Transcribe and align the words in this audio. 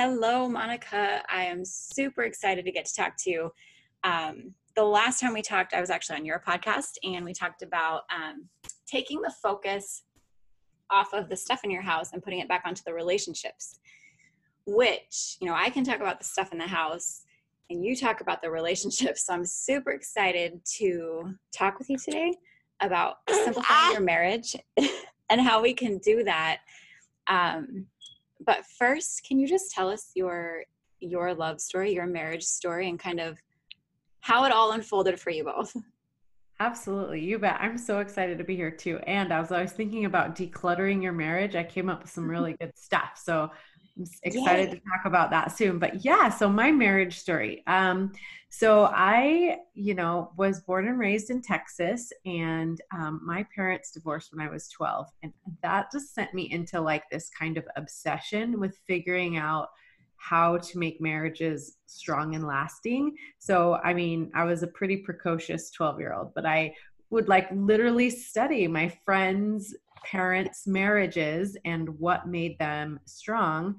Hello, 0.00 0.48
Monica. 0.48 1.22
I 1.28 1.42
am 1.42 1.64
super 1.64 2.22
excited 2.22 2.64
to 2.64 2.70
get 2.70 2.84
to 2.84 2.94
talk 2.94 3.14
to 3.18 3.30
you. 3.30 3.52
Um, 4.04 4.54
the 4.76 4.84
last 4.84 5.18
time 5.18 5.34
we 5.34 5.42
talked, 5.42 5.74
I 5.74 5.80
was 5.80 5.90
actually 5.90 6.18
on 6.18 6.24
your 6.24 6.38
podcast, 6.38 6.98
and 7.02 7.24
we 7.24 7.32
talked 7.32 7.62
about 7.62 8.02
um, 8.14 8.48
taking 8.86 9.20
the 9.20 9.34
focus 9.42 10.04
off 10.88 11.12
of 11.14 11.28
the 11.28 11.36
stuff 11.36 11.64
in 11.64 11.70
your 11.72 11.82
house 11.82 12.12
and 12.12 12.22
putting 12.22 12.38
it 12.38 12.46
back 12.46 12.62
onto 12.64 12.82
the 12.86 12.94
relationships. 12.94 13.80
Which, 14.66 15.36
you 15.40 15.48
know, 15.48 15.54
I 15.54 15.68
can 15.68 15.82
talk 15.82 15.98
about 15.98 16.20
the 16.20 16.26
stuff 16.26 16.52
in 16.52 16.58
the 16.58 16.68
house, 16.68 17.24
and 17.68 17.84
you 17.84 17.96
talk 17.96 18.20
about 18.20 18.40
the 18.40 18.52
relationships. 18.52 19.24
So 19.26 19.34
I'm 19.34 19.44
super 19.44 19.90
excited 19.90 20.60
to 20.76 21.34
talk 21.52 21.80
with 21.80 21.90
you 21.90 21.98
today 21.98 22.34
about 22.78 23.16
simplifying 23.28 23.94
your 23.94 24.00
marriage 24.00 24.54
and 25.28 25.40
how 25.40 25.60
we 25.60 25.74
can 25.74 25.98
do 25.98 26.22
that. 26.22 26.60
Um, 27.26 27.86
but 28.48 28.64
first, 28.64 29.26
can 29.28 29.38
you 29.38 29.46
just 29.46 29.72
tell 29.72 29.90
us 29.90 30.10
your 30.14 30.64
your 31.00 31.34
love 31.34 31.60
story, 31.60 31.92
your 31.92 32.06
marriage 32.06 32.44
story, 32.44 32.88
and 32.88 32.98
kind 32.98 33.20
of 33.20 33.38
how 34.20 34.44
it 34.46 34.52
all 34.52 34.72
unfolded 34.72 35.20
for 35.20 35.28
you 35.28 35.44
both? 35.44 35.76
Absolutely. 36.60 37.20
You 37.20 37.38
bet. 37.38 37.58
I'm 37.60 37.76
so 37.76 38.00
excited 38.00 38.38
to 38.38 38.44
be 38.44 38.56
here 38.56 38.70
too. 38.70 39.00
And 39.06 39.34
as 39.34 39.52
I 39.52 39.60
was 39.60 39.72
thinking 39.72 40.06
about 40.06 40.34
decluttering 40.34 41.02
your 41.02 41.12
marriage, 41.12 41.56
I 41.56 41.62
came 41.62 41.90
up 41.90 42.00
with 42.02 42.10
some 42.10 42.28
really 42.28 42.56
good 42.60 42.72
stuff. 42.74 43.20
So 43.22 43.50
I'm 43.98 44.04
excited 44.22 44.68
Yay. 44.68 44.74
to 44.74 44.80
talk 44.80 45.04
about 45.04 45.30
that 45.30 45.56
soon. 45.56 45.78
But 45.78 46.04
yeah, 46.04 46.28
so 46.28 46.48
my 46.48 46.70
marriage 46.70 47.18
story. 47.18 47.62
Um, 47.66 48.12
so 48.50 48.84
I, 48.84 49.58
you 49.74 49.94
know, 49.94 50.32
was 50.36 50.60
born 50.60 50.88
and 50.88 50.98
raised 50.98 51.30
in 51.30 51.42
Texas, 51.42 52.12
and 52.24 52.80
um, 52.94 53.20
my 53.22 53.44
parents 53.54 53.90
divorced 53.90 54.32
when 54.32 54.46
I 54.46 54.50
was 54.50 54.68
12, 54.68 55.06
and 55.22 55.32
that 55.62 55.92
just 55.92 56.14
sent 56.14 56.32
me 56.32 56.50
into 56.50 56.80
like 56.80 57.04
this 57.10 57.28
kind 57.38 57.58
of 57.58 57.64
obsession 57.76 58.58
with 58.58 58.78
figuring 58.86 59.36
out 59.36 59.68
how 60.16 60.58
to 60.58 60.78
make 60.78 61.00
marriages 61.00 61.76
strong 61.86 62.34
and 62.34 62.46
lasting. 62.46 63.14
So, 63.38 63.74
I 63.84 63.92
mean, 63.94 64.30
I 64.34 64.44
was 64.44 64.62
a 64.62 64.66
pretty 64.66 64.98
precocious 64.98 65.70
12 65.70 66.00
year 66.00 66.12
old, 66.12 66.32
but 66.34 66.46
I 66.46 66.74
would 67.10 67.28
like 67.28 67.48
literally 67.52 68.10
study 68.10 68.66
my 68.66 68.88
friends' 69.04 69.74
parents' 70.04 70.66
marriages 70.66 71.56
and 71.64 71.88
what 71.98 72.28
made 72.28 72.58
them 72.58 73.00
strong 73.04 73.76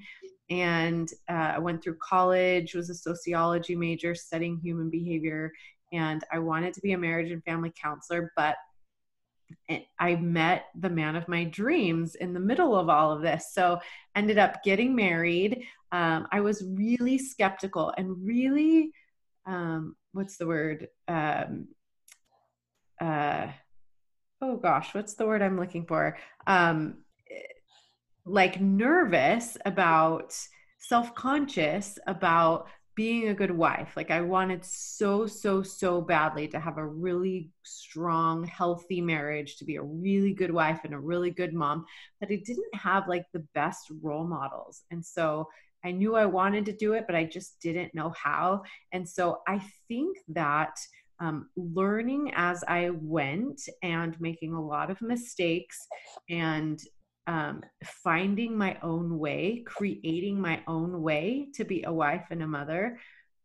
and 0.49 1.11
uh, 1.29 1.53
I 1.55 1.59
went 1.59 1.83
through 1.83 1.97
college, 1.97 2.73
was 2.73 2.89
a 2.89 2.95
sociology 2.95 3.75
major 3.75 4.15
studying 4.15 4.59
human 4.59 4.89
behavior, 4.89 5.51
and 5.93 6.23
I 6.31 6.39
wanted 6.39 6.73
to 6.73 6.81
be 6.81 6.93
a 6.93 6.97
marriage 6.97 7.31
and 7.31 7.43
family 7.43 7.71
counselor, 7.79 8.31
but 8.35 8.55
I 9.99 10.15
met 10.15 10.65
the 10.79 10.89
man 10.89 11.15
of 11.15 11.27
my 11.27 11.43
dreams 11.43 12.15
in 12.15 12.33
the 12.33 12.39
middle 12.39 12.75
of 12.75 12.87
all 12.89 13.11
of 13.11 13.21
this. 13.21 13.51
So 13.51 13.79
ended 14.15 14.37
up 14.37 14.63
getting 14.63 14.95
married. 14.95 15.63
Um, 15.91 16.27
I 16.31 16.41
was 16.41 16.63
really 16.67 17.17
skeptical 17.17 17.91
and 17.97 18.15
really, 18.23 18.91
um, 19.47 19.95
what's 20.11 20.37
the 20.37 20.45
word? 20.45 20.87
Um, 21.07 21.69
uh, 23.01 23.47
oh 24.41 24.57
gosh, 24.57 24.93
what's 24.93 25.15
the 25.15 25.25
word 25.25 25.41
I'm 25.41 25.59
looking 25.59 25.85
for? 25.85 26.17
Um, 26.47 26.99
like 28.25 28.61
nervous 28.61 29.57
about 29.65 30.37
self-conscious 30.79 31.99
about 32.07 32.67
being 32.95 33.29
a 33.29 33.33
good 33.33 33.51
wife. 33.51 33.93
Like 33.95 34.11
i 34.11 34.19
wanted 34.19 34.65
so 34.65 35.25
so 35.25 35.63
so 35.63 36.01
badly 36.01 36.49
to 36.49 36.59
have 36.59 36.77
a 36.77 36.85
really 36.85 37.49
strong 37.63 38.43
healthy 38.43 38.99
marriage 38.99 39.55
to 39.57 39.63
be 39.65 39.77
a 39.77 39.81
really 39.81 40.33
good 40.33 40.51
wife 40.51 40.81
and 40.83 40.93
a 40.93 40.99
really 40.99 41.31
good 41.31 41.53
mom 41.53 41.85
but 42.19 42.29
i 42.29 42.41
didn't 42.45 42.75
have 42.75 43.07
like 43.07 43.25
the 43.31 43.45
best 43.55 43.89
role 44.01 44.27
models. 44.27 44.83
And 44.91 45.05
so 45.05 45.47
i 45.85 45.91
knew 45.91 46.15
i 46.17 46.25
wanted 46.25 46.65
to 46.65 46.73
do 46.73 46.91
it 46.91 47.05
but 47.07 47.15
i 47.15 47.23
just 47.23 47.59
didn't 47.61 47.95
know 47.95 48.13
how. 48.21 48.63
And 48.91 49.07
so 49.07 49.43
i 49.47 49.61
think 49.87 50.17
that 50.27 50.77
um, 51.19 51.49
learning 51.55 52.31
as 52.35 52.63
I 52.67 52.91
went 52.91 53.61
and 53.83 54.19
making 54.19 54.53
a 54.53 54.65
lot 54.65 54.89
of 54.89 55.01
mistakes 55.01 55.87
and 56.29 56.81
um, 57.27 57.61
finding 57.83 58.57
my 58.57 58.77
own 58.81 59.19
way, 59.19 59.63
creating 59.67 60.39
my 60.39 60.61
own 60.67 61.01
way 61.01 61.49
to 61.55 61.63
be 61.63 61.83
a 61.83 61.93
wife 61.93 62.25
and 62.31 62.41
a 62.41 62.47
mother 62.47 62.97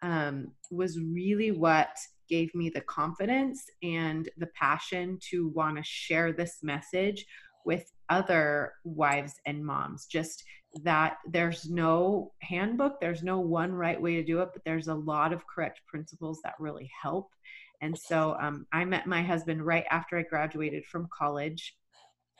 um, 0.03 0.53
was 0.71 0.99
really 0.99 1.51
what 1.51 1.91
gave 2.29 2.55
me 2.55 2.71
the 2.71 2.81
confidence 2.83 3.65
and 3.83 4.29
the 4.39 4.47
passion 4.59 5.19
to 5.31 5.49
want 5.49 5.77
to 5.77 5.83
share 5.83 6.33
this 6.33 6.59
message 6.63 7.27
with 7.65 7.91
other 8.09 8.73
wives 8.85 9.35
and 9.47 9.65
moms. 9.65 10.07
Just 10.07 10.45
that 10.83 11.19
there's 11.31 11.69
no 11.69 12.33
handbook, 12.41 13.01
there's 13.01 13.23
no 13.23 13.41
one 13.41 13.73
right 13.73 14.01
way 14.01 14.17
to 14.17 14.25
do 14.25 14.41
it, 14.41 14.51
but 14.53 14.63
there's 14.65 14.89
a 14.89 14.95
lot 14.95 15.33
of 15.33 15.47
correct 15.47 15.81
principles 15.87 16.41
that 16.43 16.55
really 16.59 16.91
help. 17.03 17.29
And 17.81 17.99
so 17.99 18.37
um, 18.41 18.67
I 18.73 18.85
met 18.85 19.07
my 19.07 19.23
husband 19.23 19.65
right 19.65 19.85
after 19.91 20.19
I 20.19 20.23
graduated 20.23 20.85
from 20.87 21.09
college 21.17 21.77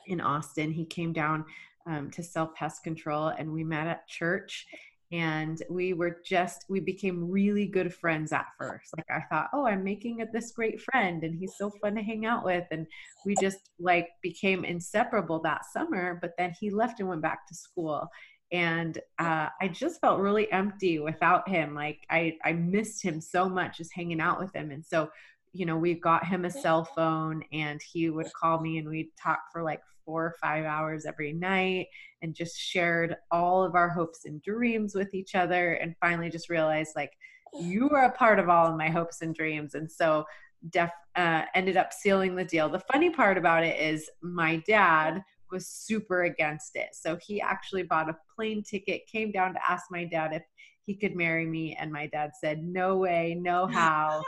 in 0.07 0.21
Austin. 0.21 0.73
He 0.73 0.87
came 0.87 1.13
down 1.13 1.45
um, 1.87 2.11
to 2.13 2.23
self 2.23 2.55
pest 2.55 2.83
control 2.83 3.29
and 3.29 3.53
we 3.53 3.65
met 3.65 3.87
at 3.87 4.09
church 4.09 4.67
and 5.13 5.63
we 5.69 5.93
were 5.93 6.19
just 6.25 6.65
we 6.69 6.81
became 6.81 7.31
really 7.31 7.67
good 7.67 7.93
friends 7.95 8.33
at 8.33 8.47
first. 8.59 8.95
Like 8.97 9.07
i 9.11 9.21
thought 9.31 9.51
oh 9.53 9.67
i'm 9.67 9.85
making 9.85 10.23
a, 10.23 10.27
this 10.33 10.53
great 10.53 10.81
friend 10.81 11.23
and 11.23 11.39
he's 11.39 11.57
so 11.59 11.71
fun 11.83 11.95
to 11.97 12.03
hang 12.03 12.27
out 12.27 12.45
with. 12.45 12.65
And 12.71 12.87
we 13.27 13.37
just 13.41 13.71
like 13.79 14.09
became 14.23 14.65
inseparable 14.65 15.41
that 15.41 15.67
summer 15.73 16.19
but 16.21 16.33
then 16.39 16.55
he 16.59 16.71
left 16.71 17.01
and 17.01 17.09
went 17.09 17.23
back 17.23 17.47
to 17.49 17.55
school 17.55 18.09
and 18.55 18.99
uh, 19.19 19.49
i 19.61 19.67
just 19.69 20.01
felt 20.01 20.21
really 20.21 20.51
empty 20.53 21.01
without 21.01 21.47
him 21.49 21.75
like 21.75 22.07
i 22.09 22.37
i 22.45 22.53
missed 22.53 23.03
him 23.03 23.21
so 23.21 23.49
much 23.49 23.79
just 23.79 23.93
hanging 23.93 24.21
out 24.21 24.39
with 24.39 24.55
him 24.55 24.71
and 24.71 24.85
so 24.85 25.11
you 25.53 25.67
know 25.67 25.77
we 25.77 25.95
got 25.95 26.25
him 26.25 26.45
a 26.45 26.51
cell 26.51 26.85
phone 26.85 27.43
and 27.53 27.81
he 27.83 28.11
would 28.11 28.33
call 28.33 28.61
me 28.61 28.79
and 28.79 28.89
we'd 28.89 29.11
talk 29.21 29.41
for 29.53 29.63
like 29.63 29.81
four 30.05 30.25
or 30.25 30.35
five 30.41 30.65
hours 30.65 31.05
every 31.05 31.33
night 31.33 31.87
and 32.23 32.35
just 32.35 32.57
shared 32.57 33.17
all 33.31 33.65
of 33.65 33.75
our 33.75 33.89
hopes 33.89 34.25
and 34.25 34.41
dreams 34.43 34.95
with 34.95 35.15
each 35.15 35.35
other 35.35 35.75
and 35.75 35.97
finally 36.01 36.31
just 36.31 36.49
realized 36.49 36.93
like 36.95 37.13
you 37.59 37.89
are 37.91 38.05
a 38.05 38.13
part 38.13 38.39
of 38.39 38.49
all 38.49 38.67
of 38.67 38.77
my 38.77 38.89
hopes 38.89 39.21
and 39.21 39.35
dreams 39.35 39.75
and 39.75 39.91
so 39.91 40.25
def 40.71 40.91
uh, 41.17 41.43
ended 41.55 41.77
up 41.77 41.93
sealing 41.93 42.35
the 42.35 42.45
deal. 42.45 42.69
The 42.69 42.83
funny 42.93 43.11
part 43.11 43.39
about 43.39 43.65
it 43.65 43.79
is 43.79 44.11
my 44.23 44.57
dad 44.67 45.23
was 45.55 45.69
super 45.69 46.25
against 46.25 46.75
it 46.75 46.89
so 46.93 47.17
he 47.25 47.41
actually 47.41 47.83
bought 47.83 48.11
a 48.11 48.17
plane 48.35 48.63
ticket 48.63 49.07
came 49.07 49.31
down 49.31 49.55
to 49.55 49.71
ask 49.71 49.85
my 49.91 50.05
dad 50.05 50.33
if 50.33 50.43
he 50.85 50.95
could 50.95 51.17
marry 51.17 51.47
me 51.47 51.77
and 51.81 51.91
my 51.91 52.07
dad 52.09 52.31
said 52.39 52.63
no 52.63 52.97
way 52.97 53.37
no 53.41 53.67
how 53.67 54.23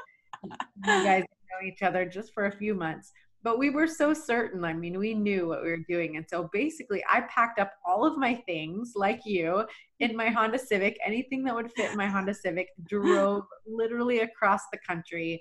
you 0.44 0.50
guys 0.84 1.23
know 1.23 1.67
each 1.67 1.82
other 1.82 2.06
just 2.06 2.32
for 2.32 2.46
a 2.46 2.56
few 2.56 2.75
months 2.75 3.12
but 3.46 3.61
we 3.61 3.70
were 3.70 3.87
so 3.87 4.12
certain. 4.12 4.64
I 4.64 4.73
mean, 4.73 4.99
we 4.99 5.14
knew 5.14 5.46
what 5.46 5.62
we 5.62 5.70
were 5.70 5.84
doing. 5.88 6.17
And 6.17 6.26
so 6.28 6.50
basically, 6.52 7.05
I 7.08 7.20
packed 7.32 7.61
up 7.61 7.70
all 7.87 8.05
of 8.05 8.19
my 8.19 8.34
things, 8.44 8.94
like 8.96 9.20
you, 9.25 9.64
in 10.00 10.17
my 10.17 10.31
Honda 10.31 10.58
Civic, 10.58 10.99
anything 11.06 11.44
that 11.44 11.55
would 11.55 11.70
fit 11.70 11.93
in 11.93 11.96
my 11.96 12.08
Honda 12.08 12.34
Civic, 12.34 12.70
drove 12.90 13.44
literally 13.64 14.19
across 14.19 14.62
the 14.72 14.79
country 14.84 15.40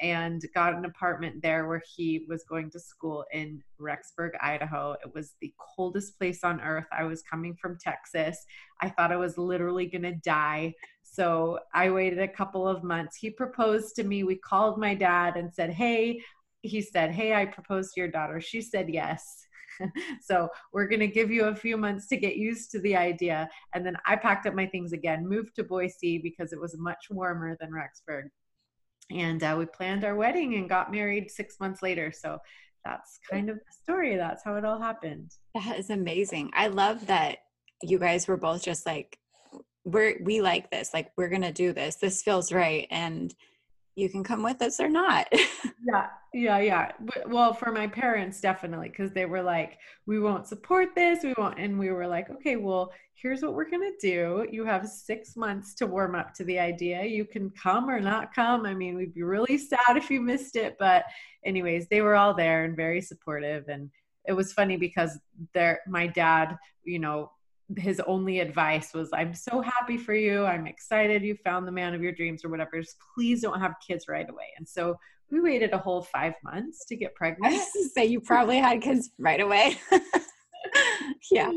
and 0.00 0.42
got 0.54 0.74
an 0.74 0.84
apartment 0.84 1.42
there 1.42 1.66
where 1.66 1.82
he 1.96 2.26
was 2.28 2.44
going 2.44 2.70
to 2.70 2.80
school 2.80 3.24
in 3.32 3.62
Rexburg, 3.80 4.30
Idaho. 4.40 4.96
It 5.04 5.14
was 5.14 5.34
the 5.40 5.52
coldest 5.76 6.18
place 6.18 6.42
on 6.42 6.60
earth. 6.60 6.86
I 6.96 7.04
was 7.04 7.22
coming 7.22 7.56
from 7.60 7.78
Texas. 7.78 8.38
I 8.80 8.88
thought 8.88 9.12
I 9.12 9.16
was 9.16 9.38
literally 9.38 9.86
going 9.86 10.02
to 10.02 10.14
die. 10.24 10.74
So 11.02 11.60
I 11.72 11.90
waited 11.90 12.18
a 12.18 12.28
couple 12.28 12.66
of 12.66 12.82
months. 12.82 13.16
He 13.16 13.30
proposed 13.30 13.94
to 13.96 14.04
me. 14.04 14.24
We 14.24 14.36
called 14.36 14.78
my 14.78 14.94
dad 14.94 15.36
and 15.36 15.52
said, 15.52 15.70
Hey, 15.70 16.20
he 16.62 16.80
said, 16.80 17.12
Hey, 17.12 17.34
I 17.34 17.46
proposed 17.46 17.94
to 17.94 18.00
your 18.00 18.10
daughter. 18.10 18.40
She 18.40 18.60
said 18.60 18.88
yes. 18.88 19.46
so 20.20 20.48
we're 20.72 20.88
going 20.88 21.00
to 21.00 21.06
give 21.06 21.30
you 21.30 21.44
a 21.44 21.56
few 21.56 21.76
months 21.76 22.06
to 22.08 22.16
get 22.16 22.36
used 22.36 22.70
to 22.72 22.80
the 22.80 22.96
idea. 22.96 23.48
And 23.74 23.84
then 23.84 23.96
I 24.06 24.16
packed 24.16 24.46
up 24.46 24.54
my 24.54 24.66
things 24.66 24.92
again, 24.92 25.28
moved 25.28 25.54
to 25.56 25.64
Boise 25.64 26.18
because 26.18 26.52
it 26.52 26.60
was 26.60 26.76
much 26.78 27.06
warmer 27.10 27.56
than 27.60 27.70
Rexburg. 27.70 28.28
And 29.10 29.42
uh, 29.42 29.56
we 29.58 29.66
planned 29.66 30.04
our 30.04 30.14
wedding 30.14 30.54
and 30.54 30.68
got 30.68 30.90
married 30.90 31.30
six 31.30 31.60
months 31.60 31.82
later. 31.82 32.12
So 32.12 32.38
that's 32.84 33.18
kind 33.30 33.50
of 33.50 33.56
the 33.56 33.72
story. 33.82 34.16
That's 34.16 34.44
how 34.44 34.56
it 34.56 34.64
all 34.64 34.80
happened. 34.80 35.30
That 35.54 35.78
is 35.78 35.90
amazing. 35.90 36.50
I 36.54 36.68
love 36.68 37.06
that 37.06 37.38
you 37.82 37.98
guys 37.98 38.26
were 38.28 38.36
both 38.36 38.62
just 38.62 38.86
like, 38.86 39.18
we're, 39.84 40.16
we 40.22 40.40
like 40.40 40.70
this, 40.70 40.94
like, 40.94 41.12
we're 41.16 41.28
going 41.28 41.42
to 41.42 41.52
do 41.52 41.72
this. 41.72 41.96
This 41.96 42.22
feels 42.22 42.52
right. 42.52 42.86
And 42.90 43.34
you 43.96 44.08
can 44.08 44.24
come 44.24 44.42
with 44.42 44.60
us 44.60 44.80
or 44.80 44.88
not. 44.88 45.28
yeah, 45.32 46.08
yeah, 46.32 46.58
yeah. 46.58 46.92
Well, 47.26 47.52
for 47.52 47.70
my 47.70 47.86
parents, 47.86 48.40
definitely, 48.40 48.88
because 48.88 49.12
they 49.12 49.24
were 49.24 49.42
like, 49.42 49.78
we 50.06 50.18
won't 50.18 50.46
support 50.46 50.94
this. 50.94 51.22
We 51.22 51.34
won't. 51.38 51.58
And 51.58 51.78
we 51.78 51.90
were 51.90 52.06
like, 52.06 52.28
okay, 52.30 52.56
well, 52.56 52.92
here's 53.14 53.42
what 53.42 53.54
we're 53.54 53.70
going 53.70 53.92
to 53.92 54.06
do. 54.06 54.46
You 54.50 54.64
have 54.64 54.86
six 54.88 55.36
months 55.36 55.74
to 55.74 55.86
warm 55.86 56.14
up 56.14 56.34
to 56.34 56.44
the 56.44 56.58
idea. 56.58 57.04
You 57.04 57.24
can 57.24 57.50
come 57.50 57.88
or 57.88 58.00
not 58.00 58.34
come. 58.34 58.66
I 58.66 58.74
mean, 58.74 58.96
we'd 58.96 59.14
be 59.14 59.22
really 59.22 59.58
sad 59.58 59.96
if 59.96 60.10
you 60.10 60.20
missed 60.20 60.56
it. 60.56 60.76
But, 60.78 61.04
anyways, 61.44 61.86
they 61.88 62.00
were 62.00 62.16
all 62.16 62.34
there 62.34 62.64
and 62.64 62.76
very 62.76 63.00
supportive. 63.00 63.68
And 63.68 63.90
it 64.26 64.32
was 64.32 64.52
funny 64.52 64.76
because 64.76 65.18
their 65.52 65.80
my 65.86 66.06
dad, 66.06 66.56
you 66.82 66.98
know, 66.98 67.30
his 67.76 68.00
only 68.06 68.40
advice 68.40 68.92
was 68.92 69.08
i'm 69.14 69.32
so 69.34 69.60
happy 69.60 69.96
for 69.96 70.14
you. 70.14 70.44
I'm 70.44 70.66
excited 70.66 71.22
you 71.22 71.34
found 71.36 71.66
the 71.66 71.72
man 71.72 71.94
of 71.94 72.02
your 72.02 72.12
dreams 72.12 72.44
or 72.44 72.50
whatever 72.50 72.80
just 72.80 72.96
please 73.14 73.40
don't 73.42 73.60
have 73.60 73.74
kids 73.86 74.06
right 74.08 74.28
away. 74.28 74.52
And 74.58 74.68
so 74.68 74.98
we 75.30 75.40
waited 75.40 75.72
a 75.72 75.78
whole 75.78 76.02
five 76.02 76.34
months 76.44 76.84
to 76.86 76.96
get 76.96 77.14
pregnant. 77.20 77.60
say 77.94 78.04
you 78.04 78.20
probably 78.20 78.58
had 78.58 78.82
kids 78.82 79.10
right 79.18 79.40
away. 79.40 79.78
Yeah. 81.30 81.50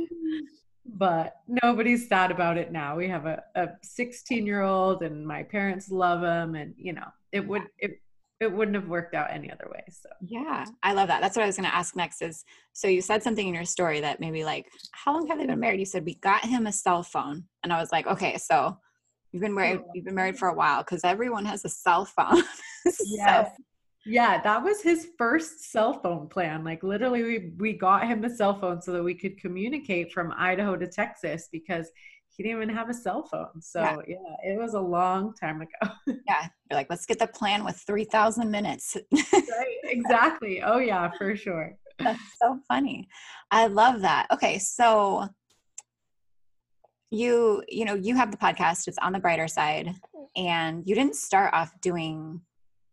But 0.86 1.36
nobody's 1.64 2.08
sad 2.08 2.32
about 2.32 2.58
it 2.58 2.72
now. 2.72 2.96
We 2.96 3.10
have 3.10 3.26
a, 3.26 3.44
a 3.56 3.68
16 3.84 4.46
year 4.46 4.62
old 4.62 5.04
and 5.04 5.28
my 5.28 5.44
parents 5.44 5.92
love 5.92 6.24
him 6.24 6.56
and 6.56 6.74
you 6.78 6.94
know 6.94 7.08
it 7.32 7.46
would 7.46 7.64
it 7.78 8.00
it 8.40 8.52
wouldn't 8.52 8.76
have 8.76 8.88
worked 8.88 9.16
out 9.16 9.32
any 9.32 9.52
other 9.52 9.68
way. 9.72 9.84
So 9.90 10.10
yeah, 10.22 10.66
I 10.84 10.94
love 10.94 11.08
that. 11.08 11.22
That's 11.22 11.36
what 11.36 11.44
I 11.44 11.48
was 11.48 11.56
going 11.56 11.70
to 11.70 11.76
ask 11.76 11.96
next. 11.96 12.22
Is 12.22 12.46
so 12.74 12.88
you 12.88 13.02
said 13.02 13.24
something 13.24 13.48
in 13.48 13.54
your 13.54 13.66
story 13.66 14.00
that 14.02 14.20
maybe 14.20 14.44
like, 14.44 14.68
how 14.92 15.14
long 15.14 15.28
have 15.28 15.40
they 15.40 15.46
been 15.46 15.60
married? 15.60 15.80
You 15.80 15.86
said 15.86 16.06
we 16.06 16.16
got 16.16 16.46
him 16.46 16.68
a 16.68 16.72
cell 16.72 17.04
phone, 17.04 17.46
and 17.64 17.74
I 17.74 17.80
was 17.80 17.92
like, 17.92 18.06
okay, 18.08 18.38
so 18.38 18.78
you've 19.32 19.42
been 19.42 19.56
married, 19.56 19.82
oh. 19.84 19.92
you've 19.96 20.06
been 20.06 20.16
married 20.16 20.38
for 20.38 20.50
a 20.50 20.54
while 20.54 20.84
because 20.84 21.04
everyone 21.04 21.46
has 21.46 21.66
a 21.66 21.70
cell 21.70 22.06
phone. 22.06 22.44
yes. 23.06 23.52
Yeah, 24.06 24.42
that 24.42 24.64
was 24.64 24.82
his 24.82 25.10
first 25.18 25.70
cell 25.70 26.00
phone 26.00 26.30
plan. 26.30 26.64
Like 26.64 26.82
literally 26.82 27.24
we 27.24 27.52
we 27.58 27.74
got 27.74 28.08
him 28.08 28.24
a 28.24 28.30
cell 28.30 28.58
phone 28.58 28.82
so 28.82 28.94
that 28.94 29.04
we 29.04 29.14
could 29.14 29.38
communicate 29.38 30.14
from 30.14 30.34
Idaho 30.38 30.78
to 30.78 30.88
Texas 30.88 31.50
because 31.52 31.90
he 32.38 32.44
didn't 32.44 32.62
even 32.62 32.76
have 32.76 32.90
a 32.90 32.94
cell 32.94 33.24
phone. 33.24 33.62
So 33.62 33.82
yeah, 33.82 33.98
yeah 34.08 34.52
it 34.54 34.60
was 34.60 34.76
a 34.76 34.80
long 34.80 35.34
time 35.34 35.62
ago. 35.62 35.92
yeah. 36.28 36.48
You're 36.70 36.78
like, 36.78 36.88
let's 36.90 37.06
get 37.06 37.20
the 37.20 37.28
plan 37.28 37.66
with 37.66 37.78
3000 37.86 38.50
minutes. 38.50 38.96
right. 39.12 39.78
Exactly. 39.84 40.62
Oh 40.62 40.78
yeah, 40.78 41.10
for 41.18 41.36
sure. 41.36 41.76
That's 42.00 42.22
so 42.40 42.60
funny. 42.68 43.08
I 43.50 43.68
love 43.68 44.02
that. 44.02 44.28
Okay. 44.32 44.60
So 44.60 45.28
you, 47.10 47.64
you 47.68 47.86
know, 47.86 47.96
you 47.96 48.16
have 48.16 48.32
the 48.32 48.38
podcast, 48.38 48.88
it's 48.88 48.98
on 49.00 49.14
the 49.14 49.20
brighter 49.20 49.48
side 49.48 49.96
and 50.36 50.84
you 50.86 50.94
didn't 50.94 51.16
start 51.16 51.54
off 51.54 51.72
doing 51.82 52.42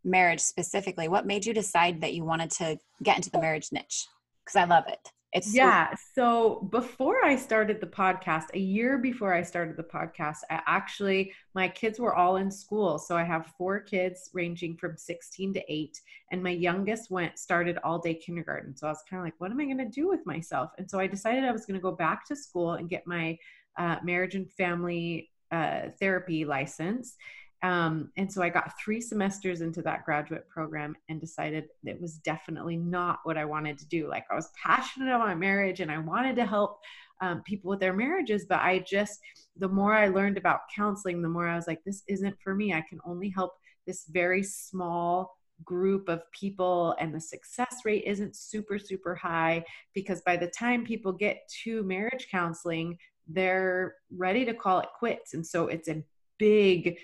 marriage 0.04 0.40
specifically 0.40 1.08
what 1.08 1.26
made 1.26 1.46
you 1.46 1.54
decide 1.54 2.00
that 2.02 2.12
you 2.12 2.24
wanted 2.24 2.50
to 2.50 2.76
get 3.02 3.16
into 3.16 3.30
the 3.30 3.40
marriage 3.40 3.68
niche 3.72 4.06
because 4.44 4.54
i 4.54 4.64
love 4.64 4.84
it 4.86 5.10
it's 5.34 5.54
yeah 5.54 5.92
so 6.14 6.68
before 6.70 7.24
i 7.24 7.34
started 7.34 7.80
the 7.80 7.86
podcast 7.86 8.44
a 8.54 8.58
year 8.58 8.98
before 8.98 9.34
i 9.34 9.42
started 9.42 9.76
the 9.76 9.82
podcast 9.82 10.38
i 10.50 10.60
actually 10.66 11.32
my 11.54 11.68
kids 11.68 12.00
were 12.00 12.14
all 12.14 12.36
in 12.36 12.50
school. 12.50 12.98
So 12.98 13.16
i 13.16 13.22
have 13.22 13.52
four 13.58 13.80
kids 13.80 14.30
ranging 14.32 14.76
from 14.76 14.96
16 14.96 15.54
to 15.54 15.72
8 15.72 16.00
and 16.32 16.42
my 16.42 16.50
youngest 16.50 17.10
went 17.10 17.38
started 17.38 17.78
all 17.84 17.98
day 17.98 18.14
kindergarten. 18.14 18.76
So 18.76 18.86
i 18.86 18.90
was 18.90 19.02
kind 19.08 19.20
of 19.20 19.24
like 19.24 19.34
what 19.38 19.50
am 19.50 19.60
i 19.60 19.64
going 19.64 19.78
to 19.78 19.88
do 19.88 20.08
with 20.08 20.26
myself? 20.26 20.70
And 20.78 20.90
so 20.90 20.98
i 20.98 21.06
decided 21.06 21.44
i 21.44 21.52
was 21.52 21.66
going 21.66 21.78
to 21.78 21.82
go 21.82 21.92
back 21.92 22.26
to 22.26 22.36
school 22.36 22.72
and 22.72 22.88
get 22.88 23.06
my 23.06 23.38
uh, 23.78 23.96
marriage 24.02 24.34
and 24.34 24.50
family 24.52 25.30
uh, 25.50 25.90
therapy 26.00 26.44
license 26.44 27.16
um, 27.64 28.10
and 28.18 28.30
so 28.30 28.42
I 28.42 28.50
got 28.50 28.78
three 28.78 29.00
semesters 29.00 29.62
into 29.62 29.80
that 29.82 30.04
graduate 30.04 30.46
program 30.50 30.94
and 31.08 31.18
decided 31.18 31.64
it 31.82 31.98
was 31.98 32.18
definitely 32.18 32.76
not 32.76 33.20
what 33.22 33.38
I 33.38 33.46
wanted 33.46 33.78
to 33.78 33.86
do. 33.86 34.06
Like 34.06 34.26
I 34.30 34.34
was 34.34 34.50
passionate 34.62 35.08
about 35.14 35.38
marriage 35.38 35.80
and 35.80 35.90
I 35.90 35.96
wanted 35.96 36.36
to 36.36 36.44
help 36.44 36.80
um, 37.22 37.42
people 37.46 37.70
with 37.70 37.80
their 37.80 37.94
marriages, 37.94 38.44
but 38.46 38.60
I 38.60 38.80
just, 38.80 39.18
the 39.56 39.68
more 39.68 39.94
I 39.94 40.08
learned 40.08 40.36
about 40.36 40.60
counseling, 40.76 41.22
the 41.22 41.28
more 41.30 41.48
I 41.48 41.56
was 41.56 41.66
like, 41.66 41.82
this 41.84 42.02
isn't 42.06 42.36
for 42.44 42.54
me. 42.54 42.74
I 42.74 42.84
can 42.86 42.98
only 43.06 43.30
help 43.30 43.52
this 43.86 44.04
very 44.10 44.42
small 44.42 45.34
group 45.64 46.10
of 46.10 46.20
people 46.32 46.94
and 46.98 47.14
the 47.14 47.20
success 47.20 47.78
rate 47.84 48.02
isn't 48.04 48.34
super 48.34 48.76
super 48.76 49.14
high 49.14 49.64
because 49.94 50.20
by 50.22 50.36
the 50.36 50.48
time 50.48 50.84
people 50.84 51.12
get 51.12 51.48
to 51.62 51.84
marriage 51.84 52.26
counseling 52.28 52.98
they're 53.28 53.94
ready 54.10 54.44
to 54.44 54.52
call 54.52 54.80
it 54.80 54.88
quits 54.98 55.32
and 55.32 55.46
so 55.46 55.68
it's 55.68 55.88
a 55.88 56.02
big 56.38 56.98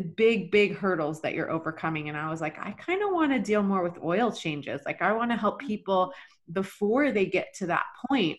big 0.00 0.50
big 0.50 0.76
hurdles 0.76 1.20
that 1.20 1.34
you're 1.34 1.50
overcoming 1.50 2.08
and 2.08 2.16
i 2.16 2.30
was 2.30 2.40
like 2.40 2.58
i 2.58 2.70
kind 2.72 3.02
of 3.02 3.10
want 3.10 3.32
to 3.32 3.38
deal 3.38 3.62
more 3.62 3.82
with 3.82 3.98
oil 4.02 4.30
changes 4.30 4.80
like 4.86 5.02
i 5.02 5.12
want 5.12 5.30
to 5.30 5.36
help 5.36 5.58
mm-hmm. 5.58 5.68
people 5.68 6.12
before 6.52 7.12
they 7.12 7.26
get 7.26 7.54
to 7.54 7.66
that 7.66 7.84
point 8.08 8.38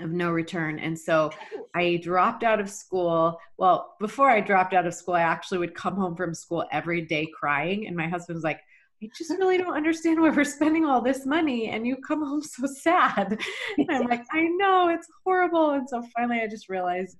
of 0.00 0.10
no 0.10 0.30
return 0.30 0.78
and 0.78 0.98
so 0.98 1.30
i 1.74 1.96
dropped 2.02 2.44
out 2.44 2.60
of 2.60 2.70
school 2.70 3.38
well 3.56 3.96
before 3.98 4.30
i 4.30 4.40
dropped 4.40 4.74
out 4.74 4.86
of 4.86 4.94
school 4.94 5.14
i 5.14 5.22
actually 5.22 5.58
would 5.58 5.74
come 5.74 5.96
home 5.96 6.14
from 6.14 6.34
school 6.34 6.64
every 6.70 7.00
day 7.00 7.26
crying 7.38 7.86
and 7.86 7.96
my 7.96 8.08
husband 8.08 8.36
was 8.36 8.44
like 8.44 8.60
I 9.00 9.08
just 9.16 9.30
really 9.30 9.58
don't 9.58 9.76
understand 9.76 10.20
why 10.20 10.30
we're 10.30 10.42
spending 10.42 10.84
all 10.84 11.00
this 11.00 11.24
money 11.24 11.68
and 11.68 11.86
you 11.86 11.98
come 11.98 12.26
home 12.26 12.42
so 12.42 12.66
sad. 12.66 13.38
And 13.78 13.88
I'm 13.88 14.08
like, 14.08 14.24
I 14.32 14.42
know 14.42 14.88
it's 14.88 15.06
horrible. 15.24 15.70
And 15.70 15.88
so 15.88 16.02
finally 16.16 16.40
I 16.40 16.48
just 16.48 16.68
realized 16.68 17.16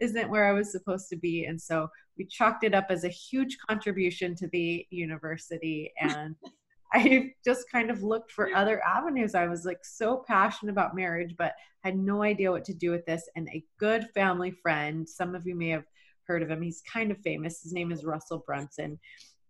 isn't 0.00 0.30
where 0.30 0.46
I 0.46 0.52
was 0.52 0.72
supposed 0.72 1.08
to 1.10 1.16
be. 1.16 1.44
And 1.44 1.60
so 1.60 1.88
we 2.18 2.26
chalked 2.26 2.64
it 2.64 2.74
up 2.74 2.86
as 2.90 3.04
a 3.04 3.08
huge 3.08 3.56
contribution 3.68 4.34
to 4.36 4.48
the 4.48 4.86
university. 4.90 5.92
And 6.00 6.34
I 6.92 7.32
just 7.44 7.70
kind 7.70 7.90
of 7.90 8.02
looked 8.02 8.32
for 8.32 8.54
other 8.54 8.82
avenues. 8.82 9.34
I 9.34 9.46
was 9.46 9.66
like 9.66 9.84
so 9.84 10.24
passionate 10.26 10.72
about 10.72 10.96
marriage, 10.96 11.34
but 11.36 11.52
had 11.84 11.98
no 11.98 12.22
idea 12.22 12.50
what 12.50 12.64
to 12.64 12.74
do 12.74 12.90
with 12.90 13.04
this. 13.04 13.28
And 13.36 13.46
a 13.48 13.62
good 13.78 14.08
family 14.14 14.50
friend, 14.50 15.06
some 15.06 15.34
of 15.34 15.46
you 15.46 15.54
may 15.54 15.68
have 15.68 15.84
heard 16.24 16.42
of 16.42 16.50
him, 16.50 16.62
he's 16.62 16.82
kind 16.90 17.10
of 17.10 17.18
famous. 17.18 17.62
His 17.62 17.74
name 17.74 17.92
is 17.92 18.04
Russell 18.04 18.42
Brunson 18.46 18.98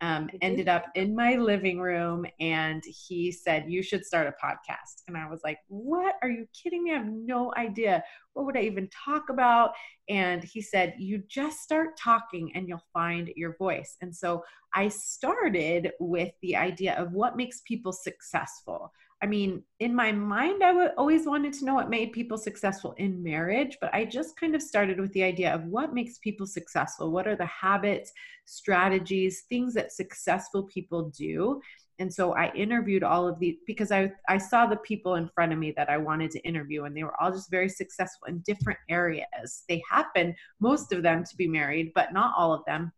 um, 0.00 0.30
ended 0.42 0.68
up 0.68 0.86
in 0.94 1.14
my 1.14 1.34
living 1.36 1.80
room 1.80 2.24
and 2.40 2.82
he 2.86 3.32
said, 3.32 3.64
You 3.68 3.82
should 3.82 4.04
start 4.04 4.26
a 4.26 4.44
podcast. 4.44 5.02
And 5.08 5.16
I 5.16 5.28
was 5.28 5.40
like, 5.42 5.58
What? 5.68 6.14
Are 6.22 6.30
you 6.30 6.46
kidding 6.52 6.84
me? 6.84 6.92
I 6.92 6.98
have 6.98 7.06
no 7.06 7.52
idea. 7.56 8.04
What 8.34 8.46
would 8.46 8.56
I 8.56 8.62
even 8.62 8.88
talk 9.04 9.28
about? 9.28 9.72
And 10.08 10.44
he 10.44 10.60
said, 10.60 10.94
You 10.98 11.22
just 11.28 11.60
start 11.60 11.96
talking 11.98 12.52
and 12.54 12.68
you'll 12.68 12.84
find 12.92 13.30
your 13.34 13.56
voice. 13.56 13.96
And 14.00 14.14
so 14.14 14.44
I 14.74 14.88
started 14.88 15.90
with 15.98 16.32
the 16.42 16.56
idea 16.56 16.94
of 16.94 17.12
what 17.12 17.36
makes 17.36 17.62
people 17.66 17.92
successful. 17.92 18.92
I 19.20 19.26
mean, 19.26 19.64
in 19.80 19.94
my 19.94 20.12
mind, 20.12 20.62
I 20.62 20.68
w- 20.68 20.90
always 20.96 21.26
wanted 21.26 21.52
to 21.54 21.64
know 21.64 21.74
what 21.74 21.90
made 21.90 22.12
people 22.12 22.38
successful 22.38 22.94
in 22.98 23.22
marriage, 23.22 23.76
but 23.80 23.92
I 23.92 24.04
just 24.04 24.38
kind 24.38 24.54
of 24.54 24.62
started 24.62 25.00
with 25.00 25.12
the 25.12 25.24
idea 25.24 25.52
of 25.52 25.64
what 25.64 25.92
makes 25.92 26.18
people 26.18 26.46
successful. 26.46 27.10
What 27.10 27.26
are 27.26 27.34
the 27.34 27.46
habits, 27.46 28.12
strategies, 28.44 29.42
things 29.48 29.74
that 29.74 29.92
successful 29.92 30.64
people 30.64 31.10
do? 31.10 31.60
And 31.98 32.14
so 32.14 32.32
I 32.34 32.52
interviewed 32.52 33.02
all 33.02 33.26
of 33.26 33.40
these 33.40 33.56
because 33.66 33.90
I, 33.90 34.12
I 34.28 34.38
saw 34.38 34.66
the 34.66 34.76
people 34.76 35.16
in 35.16 35.28
front 35.34 35.52
of 35.52 35.58
me 35.58 35.72
that 35.76 35.90
I 35.90 35.96
wanted 35.96 36.30
to 36.32 36.40
interview, 36.40 36.84
and 36.84 36.96
they 36.96 37.02
were 37.02 37.20
all 37.20 37.32
just 37.32 37.50
very 37.50 37.68
successful 37.68 38.28
in 38.28 38.38
different 38.46 38.78
areas. 38.88 39.64
They 39.68 39.82
happen, 39.90 40.36
most 40.60 40.92
of 40.92 41.02
them, 41.02 41.24
to 41.24 41.36
be 41.36 41.48
married, 41.48 41.90
but 41.96 42.12
not 42.12 42.34
all 42.36 42.52
of 42.52 42.64
them. 42.66 42.92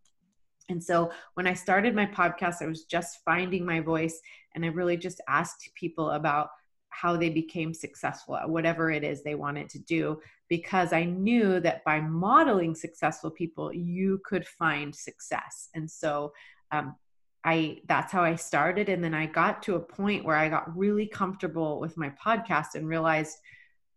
And 0.70 0.82
so 0.82 1.10
when 1.34 1.46
I 1.46 1.54
started 1.54 1.94
my 1.94 2.06
podcast, 2.06 2.62
I 2.62 2.66
was 2.66 2.84
just 2.84 3.18
finding 3.24 3.66
my 3.66 3.80
voice 3.80 4.20
and 4.54 4.64
I 4.64 4.68
really 4.68 4.96
just 4.96 5.20
asked 5.28 5.70
people 5.74 6.10
about 6.10 6.50
how 6.90 7.16
they 7.16 7.30
became 7.30 7.72
successful 7.72 8.36
at 8.36 8.48
whatever 8.48 8.90
it 8.90 9.04
is 9.04 9.22
they 9.22 9.34
wanted 9.34 9.68
to 9.70 9.78
do 9.78 10.20
because 10.48 10.92
I 10.92 11.04
knew 11.04 11.60
that 11.60 11.84
by 11.84 12.00
modeling 12.00 12.74
successful 12.74 13.30
people, 13.30 13.72
you 13.72 14.20
could 14.24 14.46
find 14.46 14.94
success. 14.94 15.68
And 15.74 15.88
so 15.88 16.32
um, 16.72 16.96
I 17.44 17.78
that's 17.86 18.12
how 18.12 18.22
I 18.22 18.34
started. 18.34 18.88
And 18.88 19.02
then 19.02 19.14
I 19.14 19.26
got 19.26 19.62
to 19.64 19.76
a 19.76 19.80
point 19.80 20.24
where 20.24 20.36
I 20.36 20.48
got 20.48 20.76
really 20.76 21.06
comfortable 21.06 21.80
with 21.80 21.96
my 21.96 22.12
podcast 22.22 22.74
and 22.74 22.86
realized 22.86 23.38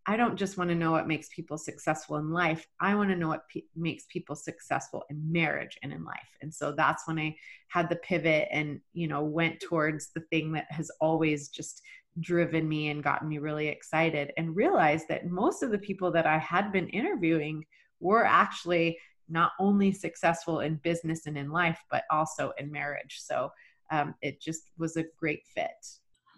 I 0.06 0.18
don't 0.18 0.36
just 0.36 0.58
want 0.58 0.70
to 0.70 0.76
know 0.76 0.92
what 0.92 1.08
makes 1.08 1.30
people 1.30 1.58
successful 1.58 2.18
in 2.18 2.32
life. 2.32 2.68
I 2.82 2.94
want 2.96 3.10
to 3.10 3.16
know 3.16 3.30
what 3.30 3.48
pe- 3.48 3.62
makes 3.76 4.06
people 4.10 4.36
successful 4.36 5.04
in 5.10 5.32
marriage 5.32 5.78
and 5.82 5.94
in 5.94 6.04
life. 6.04 6.38
And 6.42 6.54
so 6.54 6.74
that's 6.74 7.08
when 7.08 7.18
I 7.20 7.36
had 7.70 7.90
the 7.90 7.96
pivot 7.98 8.50
and, 8.52 8.82
you 8.94 9.08
know, 9.08 9.24
went 9.24 9.62
towards 9.62 10.10
the 10.14 10.22
thing 10.30 10.52
that 10.54 10.66
has 10.70 10.92
always 11.00 11.48
just 11.48 11.82
driven 12.20 12.68
me 12.68 12.90
and 12.90 13.04
gotten 13.04 13.30
me 13.30 13.38
really 13.38 13.68
excited 13.68 14.34
and 14.36 14.56
realized 14.56 15.08
that 15.08 15.30
most 15.30 15.64
of 15.64 15.72
the 15.72 15.78
people 15.78 16.12
that 16.12 16.28
I 16.28 16.38
had 16.38 16.72
been 16.72 16.90
interviewing 16.90 17.66
were 18.00 18.26
actually 18.26 18.98
not 19.30 19.54
only 19.58 19.94
successful 19.94 20.60
in 20.60 20.76
business 20.84 21.28
and 21.28 21.38
in 21.38 21.50
life, 21.50 21.80
but 21.90 22.04
also 22.12 22.52
in 22.58 22.70
marriage. 22.70 23.20
So 23.22 23.52
um, 23.90 24.16
it 24.22 24.42
just 24.42 24.72
was 24.78 24.98
a 24.98 25.06
great 25.18 25.44
fit. 25.56 25.70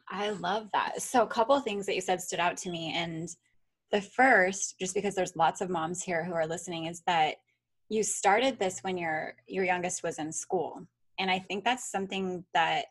I 0.07 0.29
love 0.29 0.69
that. 0.73 1.01
So, 1.01 1.23
a 1.23 1.27
couple 1.27 1.59
things 1.59 1.87
that 1.87 1.95
you 1.95 2.01
said 2.01 2.21
stood 2.21 2.39
out 2.39 2.57
to 2.57 2.69
me. 2.69 2.93
And 2.95 3.27
the 3.91 4.01
first, 4.01 4.75
just 4.79 4.93
because 4.93 5.15
there's 5.15 5.35
lots 5.35 5.61
of 5.61 5.69
moms 5.69 6.03
here 6.03 6.23
who 6.23 6.33
are 6.33 6.47
listening, 6.47 6.85
is 6.85 7.01
that 7.07 7.35
you 7.89 8.03
started 8.03 8.57
this 8.57 8.79
when 8.81 8.97
your 8.97 9.35
your 9.47 9.63
youngest 9.63 10.03
was 10.03 10.19
in 10.19 10.31
school. 10.31 10.85
And 11.19 11.29
I 11.29 11.39
think 11.39 11.63
that's 11.63 11.91
something 11.91 12.43
that 12.53 12.85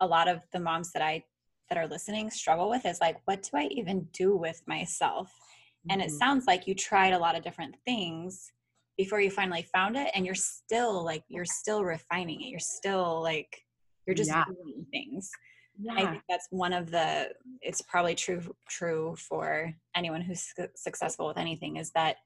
a 0.00 0.06
lot 0.06 0.28
of 0.28 0.42
the 0.52 0.60
moms 0.60 0.92
that 0.92 1.02
I 1.02 1.24
that 1.68 1.78
are 1.78 1.86
listening 1.86 2.30
struggle 2.30 2.68
with 2.68 2.84
is 2.86 3.00
like, 3.00 3.18
what 3.26 3.42
do 3.42 3.58
I 3.58 3.64
even 3.66 4.08
do 4.12 4.36
with 4.36 4.62
myself? 4.66 5.28
Mm-hmm. 5.28 5.92
And 5.92 6.02
it 6.02 6.08
mm-hmm. 6.08 6.16
sounds 6.16 6.46
like 6.46 6.66
you 6.66 6.74
tried 6.74 7.12
a 7.12 7.18
lot 7.18 7.36
of 7.36 7.42
different 7.42 7.76
things 7.84 8.50
before 8.96 9.20
you 9.20 9.30
finally 9.30 9.66
found 9.72 9.96
it 9.96 10.10
and 10.14 10.26
you're 10.26 10.34
still 10.34 11.04
like 11.04 11.24
you're 11.28 11.44
still 11.44 11.84
refining 11.84 12.40
it. 12.40 12.48
You're 12.48 12.58
still 12.58 13.22
like 13.22 13.64
you're 14.06 14.16
just 14.16 14.30
yeah. 14.30 14.44
doing 14.44 14.86
things 14.90 15.30
yeah. 15.82 15.94
i 15.94 16.10
think 16.10 16.22
that's 16.28 16.46
one 16.50 16.72
of 16.72 16.90
the 16.90 17.28
it's 17.60 17.82
probably 17.82 18.14
true 18.14 18.42
true 18.68 19.14
for 19.16 19.72
anyone 19.94 20.20
who's 20.20 20.52
successful 20.74 21.26
with 21.26 21.38
anything 21.38 21.76
is 21.76 21.90
that 21.92 22.16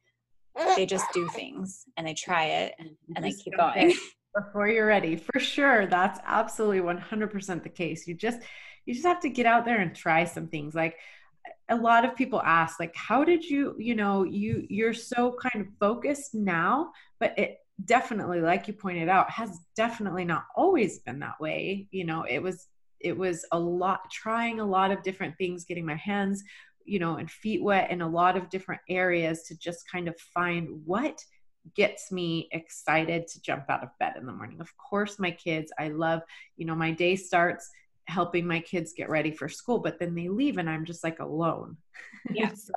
they 0.77 0.87
just 0.87 1.07
do 1.13 1.29
things 1.29 1.85
and 1.97 2.07
they 2.07 2.15
try 2.15 2.45
it 2.45 2.75
and, 2.79 2.91
and 3.17 3.25
they 3.25 3.33
keep 3.33 3.57
going 3.57 3.95
before 4.35 4.69
you're 4.69 4.87
ready 4.87 5.17
for 5.17 5.39
sure 5.39 5.87
that's 5.87 6.21
absolutely 6.27 6.81
100% 6.81 7.63
the 7.63 7.69
case 7.69 8.07
you 8.07 8.15
just 8.15 8.41
you 8.87 8.95
just 8.95 9.07
have 9.07 9.21
to 9.21 9.29
get 9.29 9.47
out 9.47 9.65
there 9.65 9.81
and 9.81 9.95
try 9.95 10.25
some 10.25 10.49
things 10.49 10.75
like 10.75 10.97
a 11.69 11.77
lot 11.77 12.05
of 12.05 12.15
people 12.17 12.43
ask 12.43 12.79
like 12.79 12.95
how 12.95 13.25
did 13.25 13.45
you 13.45 13.75
you 13.79 13.95
know 13.95 14.25
you 14.25 14.67
you're 14.69 14.95
so 14.95 15.37
kind 15.41 15.65
of 15.65 15.73
focused 15.79 16.35
now 16.35 16.91
but 17.21 17.37
it 17.39 17.59
definitely 17.85 18.41
like 18.41 18.69
you 18.69 18.75
pointed 18.75 19.09
out 19.09 19.31
has 19.31 19.59
definitely 19.77 20.25
not 20.25 20.45
always 20.57 21.01
been 21.01 21.19
that 21.19 21.41
way 21.41 21.89
you 21.91 22.05
know 22.05 22.25
it 22.29 22.41
was 22.41 22.69
it 23.05 23.17
was 23.17 23.45
a 23.53 23.59
lot 23.59 24.11
trying 24.11 24.59
a 24.59 24.65
lot 24.65 24.91
of 24.91 25.03
different 25.03 25.37
things 25.37 25.65
getting 25.65 25.87
my 25.87 25.95
hands 25.95 26.43
you 26.85 26.99
know 26.99 27.17
and 27.17 27.31
feet 27.31 27.63
wet 27.63 27.91
in 27.91 28.03
a 28.03 28.09
lot 28.09 28.37
of 28.37 28.49
different 28.49 28.81
areas 28.89 29.43
to 29.45 29.57
just 29.57 29.89
kind 29.91 30.09
of 30.09 30.19
find 30.19 30.69
what 30.85 31.23
gets 31.75 32.13
me 32.13 32.49
excited 32.53 33.27
to 33.27 33.41
jump 33.41 33.65
out 33.71 33.83
of 33.83 33.89
bed 33.99 34.15
in 34.19 34.27
the 34.27 34.33
morning. 34.33 34.61
Of 34.61 34.77
course 34.77 35.19
my 35.19 35.31
kids 35.31 35.73
i 35.79 35.89
love 35.89 36.21
you 36.57 36.67
know 36.67 36.75
my 36.75 36.91
day 36.91 37.17
starts 37.17 37.71
helping 38.07 38.47
my 38.47 38.61
kids 38.61 38.93
get 38.97 39.09
ready 39.09 39.31
for 39.31 39.49
school 39.49 39.79
but 39.79 39.99
then 39.99 40.15
they 40.15 40.29
leave 40.29 40.59
and 40.59 40.69
i'm 40.69 40.85
just 40.85 41.05
like 41.05 41.21
alone. 41.21 41.77
Yeah. 42.31 42.53
So 42.55 42.73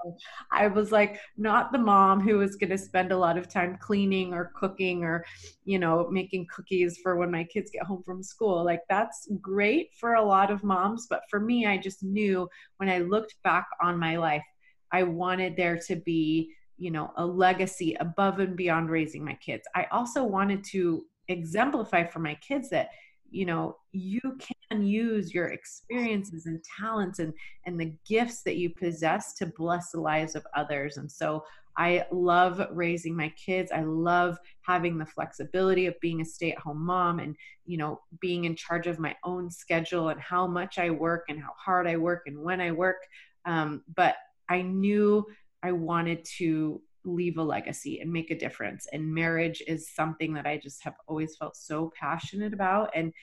i 0.51 0.67
was 0.67 0.91
like 0.91 1.19
not 1.37 1.71
the 1.71 1.77
mom 1.77 2.19
who 2.19 2.37
was 2.37 2.57
going 2.57 2.69
to 2.69 2.77
spend 2.77 3.13
a 3.13 3.17
lot 3.17 3.37
of 3.37 3.47
time 3.47 3.77
cleaning 3.79 4.33
or 4.33 4.51
cooking 4.55 5.05
or 5.05 5.25
you 5.63 5.79
know 5.79 6.09
making 6.11 6.47
cookies 6.53 6.99
for 7.01 7.15
when 7.15 7.31
my 7.31 7.45
kids 7.45 7.71
get 7.71 7.83
home 7.83 8.03
from 8.03 8.21
school. 8.21 8.63
Like 8.65 8.81
that's 8.89 9.29
great 9.41 9.93
for 9.93 10.15
a 10.15 10.23
lot 10.23 10.51
of 10.51 10.63
moms 10.63 11.07
but 11.09 11.21
for 11.29 11.39
me 11.39 11.65
i 11.65 11.77
just 11.77 12.03
knew 12.03 12.49
when 12.77 12.89
i 12.89 12.99
looked 12.99 13.35
back 13.43 13.67
on 13.81 13.97
my 13.97 14.17
life 14.17 14.43
i 14.91 15.03
wanted 15.03 15.55
there 15.55 15.77
to 15.87 15.95
be 15.95 16.53
you 16.77 16.91
know 16.91 17.11
a 17.17 17.25
legacy 17.25 17.95
above 17.99 18.39
and 18.39 18.55
beyond 18.55 18.89
raising 18.89 19.25
my 19.25 19.33
kids. 19.33 19.63
I 19.75 19.85
also 19.91 20.23
wanted 20.23 20.63
to 20.65 21.05
exemplify 21.27 22.05
for 22.05 22.19
my 22.19 22.35
kids 22.35 22.69
that 22.69 22.89
you 23.29 23.45
know 23.45 23.77
you 23.91 24.21
can 24.69 24.83
use 24.83 25.33
your 25.33 25.47
experiences 25.47 26.45
and 26.45 26.63
talents 26.79 27.19
and 27.19 27.33
and 27.65 27.79
the 27.79 27.93
gifts 28.07 28.43
that 28.43 28.57
you 28.57 28.69
possess 28.69 29.33
to 29.35 29.45
bless 29.57 29.91
the 29.91 29.99
lives 29.99 30.35
of 30.35 30.45
others. 30.55 30.97
And 30.97 31.11
so 31.11 31.43
i 31.77 32.03
love 32.11 32.65
raising 32.71 33.15
my 33.15 33.31
kids. 33.45 33.71
I 33.71 33.81
love 33.81 34.37
having 34.61 34.97
the 34.97 35.05
flexibility 35.05 35.85
of 35.85 35.99
being 36.01 36.21
a 36.21 36.25
stay-at-home 36.25 36.83
mom 36.83 37.19
and 37.19 37.35
you 37.65 37.77
know 37.77 37.99
being 38.19 38.45
in 38.45 38.55
charge 38.55 38.87
of 38.87 38.99
my 38.99 39.15
own 39.23 39.51
schedule 39.51 40.09
and 40.09 40.19
how 40.19 40.47
much 40.47 40.79
i 40.79 40.89
work 40.89 41.25
and 41.29 41.39
how 41.39 41.53
hard 41.63 41.87
i 41.87 41.95
work 41.97 42.23
and 42.25 42.37
when 42.37 42.61
i 42.61 42.71
work. 42.71 42.97
Um, 43.45 43.83
but 43.95 44.15
i 44.49 44.61
knew 44.61 45.25
i 45.63 45.71
wanted 45.71 46.25
to 46.37 46.81
leave 47.07 47.37
a 47.37 47.43
legacy 47.43 47.99
and 47.99 48.11
make 48.11 48.31
a 48.31 48.37
difference. 48.37 48.87
And 48.91 49.13
marriage 49.13 49.63
is 49.67 49.93
something 49.93 50.33
that 50.33 50.45
I 50.45 50.57
just 50.57 50.83
have 50.83 50.95
always 51.07 51.35
felt 51.35 51.55
so 51.55 51.91
passionate 51.99 52.53
about. 52.53 52.91
And 52.93 53.13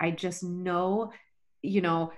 I 0.00 0.10
just 0.10 0.42
know, 0.42 1.12
you 1.62 1.80
know, 1.80 2.12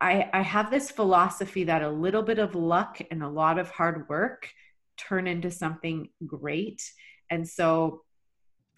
I, 0.00 0.28
I 0.32 0.42
have 0.42 0.70
this 0.70 0.90
philosophy 0.90 1.64
that 1.64 1.82
a 1.82 1.88
little 1.88 2.22
bit 2.22 2.38
of 2.38 2.54
luck 2.54 3.00
and 3.10 3.22
a 3.22 3.28
lot 3.28 3.58
of 3.58 3.70
hard 3.70 4.08
work 4.08 4.48
turn 4.96 5.26
into 5.26 5.50
something 5.50 6.08
great. 6.26 6.82
And 7.30 7.48
so 7.48 8.02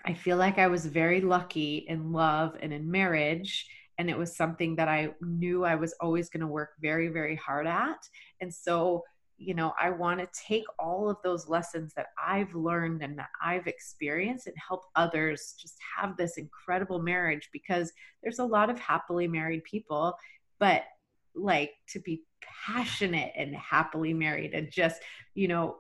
I 0.05 0.15
feel 0.15 0.37
like 0.37 0.59
I 0.59 0.69
was 0.69 0.87
very 0.87 1.21
lucky 1.21 1.85
in 1.89 2.13
love 2.13 2.57
and 2.61 2.73
in 2.73 2.91
marriage. 2.91 3.67
And 3.99 4.11
it 4.11 4.17
was 4.17 4.37
something 4.37 4.77
that 4.77 4.89
I 4.89 5.15
knew 5.21 5.65
I 5.65 5.75
was 5.75 5.95
always 6.01 6.29
going 6.29 6.43
to 6.43 6.47
work 6.47 6.71
very, 6.81 7.09
very 7.09 7.35
hard 7.35 7.67
at. 7.67 7.99
And 8.41 8.53
so 8.53 9.03
you 9.39 9.55
know, 9.55 9.75
I 9.81 9.91
want 9.91 10.21
to 10.21 10.29
take 10.49 10.65
all 10.79 11.11
of 11.11 11.19
those 11.23 11.49
lessons 11.49 11.93
that 11.95 12.09
I've 12.25 12.55
learned 12.55 13.03
and 13.03 13.19
that 13.19 13.29
I've 13.43 13.67
experienced 13.67 14.47
and 14.47 14.57
help 14.57 14.85
others 14.95 15.55
just 15.61 15.77
have 15.97 16.17
this 16.17 16.39
incredible 16.39 17.01
marriage 17.01 17.51
because 17.53 17.93
there's 18.23 18.39
a 18.39 18.45
lot 18.45 18.71
of 18.71 18.79
happily 18.79 19.29
married 19.29 19.65
people, 19.65 20.15
but 20.59 20.85
like 21.35 21.73
to 21.91 22.01
be 22.01 22.23
passionate 22.67 23.33
and 23.37 23.55
happily 23.55 24.15
married 24.15 24.55
and 24.55 24.71
just, 24.71 25.03
you 25.35 25.49
know, 25.49 25.77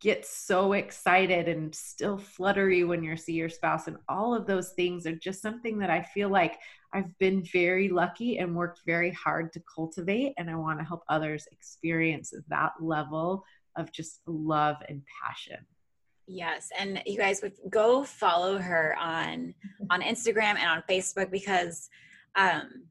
get 0.00 0.24
so 0.24 0.72
excited 0.72 1.48
and 1.48 1.74
still 1.74 2.16
fluttery 2.16 2.84
when 2.84 3.02
you 3.02 3.16
see 3.16 3.34
your 3.34 3.48
spouse 3.48 3.88
and 3.88 3.98
all 4.08 4.34
of 4.34 4.46
those 4.46 4.72
things 4.72 5.06
are 5.06 5.14
just 5.14 5.42
something 5.42 5.78
that 5.78 5.90
I 5.90 6.02
feel 6.02 6.28
like 6.28 6.58
I've 6.94 7.16
been 7.18 7.42
very 7.52 7.88
lucky 7.88 8.38
and 8.38 8.54
worked 8.54 8.80
very 8.86 9.10
hard 9.10 9.52
to 9.52 9.62
cultivate 9.72 10.32
and 10.38 10.48
I 10.48 10.54
want 10.54 10.78
to 10.78 10.84
help 10.84 11.02
others 11.08 11.46
experience 11.52 12.32
that 12.48 12.72
level 12.80 13.44
of 13.76 13.92
just 13.92 14.20
love 14.26 14.76
and 14.88 15.02
passion. 15.22 15.58
Yes, 16.26 16.70
and 16.76 17.00
you 17.06 17.18
guys 17.18 17.40
would 17.42 17.52
go 17.70 18.02
follow 18.02 18.58
her 18.58 18.96
on 18.98 19.54
on 19.90 20.00
Instagram 20.02 20.56
and 20.56 20.68
on 20.68 20.82
Facebook 20.88 21.30
because 21.30 21.88
um 22.34 22.82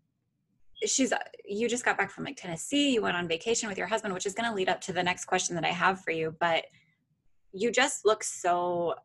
she's 0.86 1.12
uh, 1.12 1.18
you 1.46 1.68
just 1.68 1.86
got 1.86 1.98
back 1.98 2.12
from 2.12 2.24
like 2.24 2.38
Tennessee, 2.38 2.94
you 2.94 3.02
went 3.02 3.18
on 3.18 3.28
vacation 3.28 3.70
with 3.70 3.78
your 3.78 3.88
husband, 3.88 4.14
which 4.14 4.26
is 4.26 4.34
going 4.34 4.50
to 4.50 4.56
lead 4.56 4.70
up 4.70 4.82
to 4.82 4.94
the 4.94 5.04
next 5.04 5.26
question 5.26 5.56
that 5.56 5.66
I 5.66 5.70
have 5.70 6.02
for 6.02 6.12
you, 6.12 6.36
but 6.40 6.66
you 7.54 7.72
just 7.72 8.06
look 8.06 8.24
so 8.24 8.96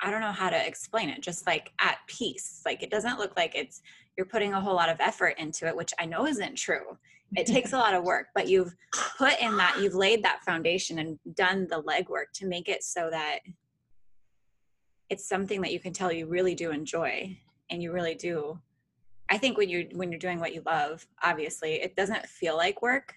I 0.00 0.10
don't 0.10 0.20
know 0.20 0.32
how 0.32 0.50
to 0.50 0.66
explain 0.66 1.08
it, 1.08 1.22
just 1.22 1.46
like 1.46 1.72
at 1.80 1.98
peace. 2.06 2.62
Like 2.66 2.82
it 2.82 2.90
doesn't 2.90 3.18
look 3.18 3.36
like 3.36 3.54
it's 3.54 3.80
you're 4.16 4.26
putting 4.26 4.52
a 4.52 4.60
whole 4.60 4.74
lot 4.74 4.88
of 4.88 5.00
effort 5.00 5.34
into 5.38 5.66
it, 5.66 5.76
which 5.76 5.92
I 5.98 6.06
know 6.06 6.26
isn't 6.26 6.56
true. 6.56 6.98
It 7.36 7.46
takes 7.46 7.72
a 7.72 7.78
lot 7.78 7.94
of 7.94 8.04
work, 8.04 8.28
but 8.34 8.48
you've 8.48 8.74
put 9.18 9.40
in 9.40 9.56
that, 9.56 9.78
you've 9.80 9.94
laid 9.94 10.22
that 10.22 10.44
foundation 10.44 10.98
and 11.00 11.18
done 11.34 11.66
the 11.68 11.82
legwork 11.82 12.26
to 12.34 12.46
make 12.46 12.68
it 12.68 12.84
so 12.84 13.08
that 13.10 13.40
it's 15.10 15.28
something 15.28 15.60
that 15.62 15.72
you 15.72 15.80
can 15.80 15.92
tell 15.92 16.12
you 16.12 16.26
really 16.26 16.54
do 16.54 16.70
enjoy 16.70 17.36
and 17.70 17.82
you 17.82 17.92
really 17.92 18.14
do 18.14 18.58
I 19.28 19.38
think 19.38 19.58
when 19.58 19.68
you 19.68 19.88
when 19.92 20.10
you're 20.10 20.18
doing 20.18 20.40
what 20.40 20.54
you 20.54 20.62
love, 20.64 21.06
obviously, 21.22 21.74
it 21.74 21.96
doesn't 21.96 22.26
feel 22.26 22.56
like 22.56 22.82
work. 22.82 23.14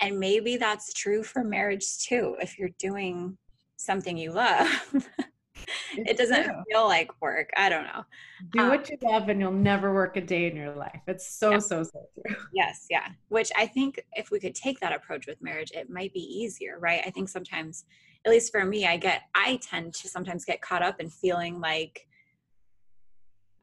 And 0.00 0.18
maybe 0.18 0.56
that's 0.56 0.92
true 0.92 1.22
for 1.22 1.44
marriage 1.44 1.98
too. 1.98 2.36
If 2.40 2.58
you're 2.58 2.70
doing 2.78 3.38
something 3.76 4.16
you 4.16 4.32
love, 4.32 4.68
it 5.96 6.16
doesn't 6.16 6.44
true. 6.44 6.62
feel 6.70 6.86
like 6.86 7.10
work. 7.22 7.50
I 7.56 7.68
don't 7.68 7.84
know. 7.84 8.04
Do 8.50 8.60
um, 8.60 8.68
what 8.68 8.90
you 8.90 8.96
love 9.02 9.28
and 9.28 9.40
you'll 9.40 9.52
never 9.52 9.94
work 9.94 10.16
a 10.16 10.20
day 10.20 10.50
in 10.50 10.56
your 10.56 10.74
life. 10.74 11.00
It's 11.06 11.38
so, 11.38 11.52
yeah. 11.52 11.58
so, 11.58 11.84
so 11.84 12.06
true. 12.26 12.36
Yes, 12.52 12.86
yeah. 12.90 13.08
Which 13.28 13.52
I 13.56 13.66
think 13.66 14.04
if 14.14 14.30
we 14.30 14.40
could 14.40 14.54
take 14.54 14.80
that 14.80 14.92
approach 14.92 15.26
with 15.26 15.40
marriage, 15.42 15.70
it 15.72 15.90
might 15.90 16.12
be 16.12 16.20
easier, 16.20 16.78
right? 16.78 17.02
I 17.06 17.10
think 17.10 17.28
sometimes, 17.28 17.84
at 18.24 18.32
least 18.32 18.52
for 18.52 18.64
me, 18.64 18.86
I 18.86 18.96
get, 18.96 19.22
I 19.34 19.58
tend 19.62 19.94
to 19.94 20.08
sometimes 20.08 20.44
get 20.44 20.60
caught 20.60 20.82
up 20.82 21.00
in 21.00 21.08
feeling 21.08 21.60
like, 21.60 22.06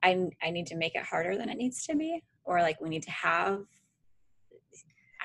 I, 0.03 0.29
I 0.41 0.49
need 0.51 0.67
to 0.67 0.75
make 0.75 0.95
it 0.95 1.03
harder 1.03 1.37
than 1.37 1.49
it 1.49 1.57
needs 1.57 1.85
to 1.87 1.95
be 1.95 2.23
or 2.43 2.61
like 2.61 2.79
we 2.81 2.89
need 2.89 3.03
to 3.03 3.11
have 3.11 3.61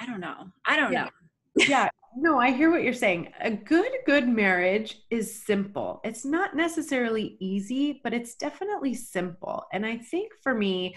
i 0.00 0.06
don't 0.06 0.20
know 0.20 0.46
i 0.66 0.76
don't 0.76 0.92
yeah. 0.92 1.04
know. 1.04 1.10
Yeah. 1.56 1.88
No 2.18 2.38
i 2.38 2.50
hear 2.50 2.70
what 2.70 2.82
you're 2.82 2.92
saying. 2.92 3.32
A 3.40 3.50
good 3.50 3.90
good 4.06 4.28
marriage 4.28 5.02
is 5.10 5.44
simple. 5.44 6.00
It's 6.04 6.24
not 6.24 6.56
necessarily 6.56 7.36
easy 7.40 8.00
but 8.02 8.14
it's 8.14 8.34
definitely 8.34 8.94
simple. 8.94 9.64
And 9.72 9.84
i 9.84 9.96
think 9.96 10.32
for 10.42 10.54
me 10.54 10.96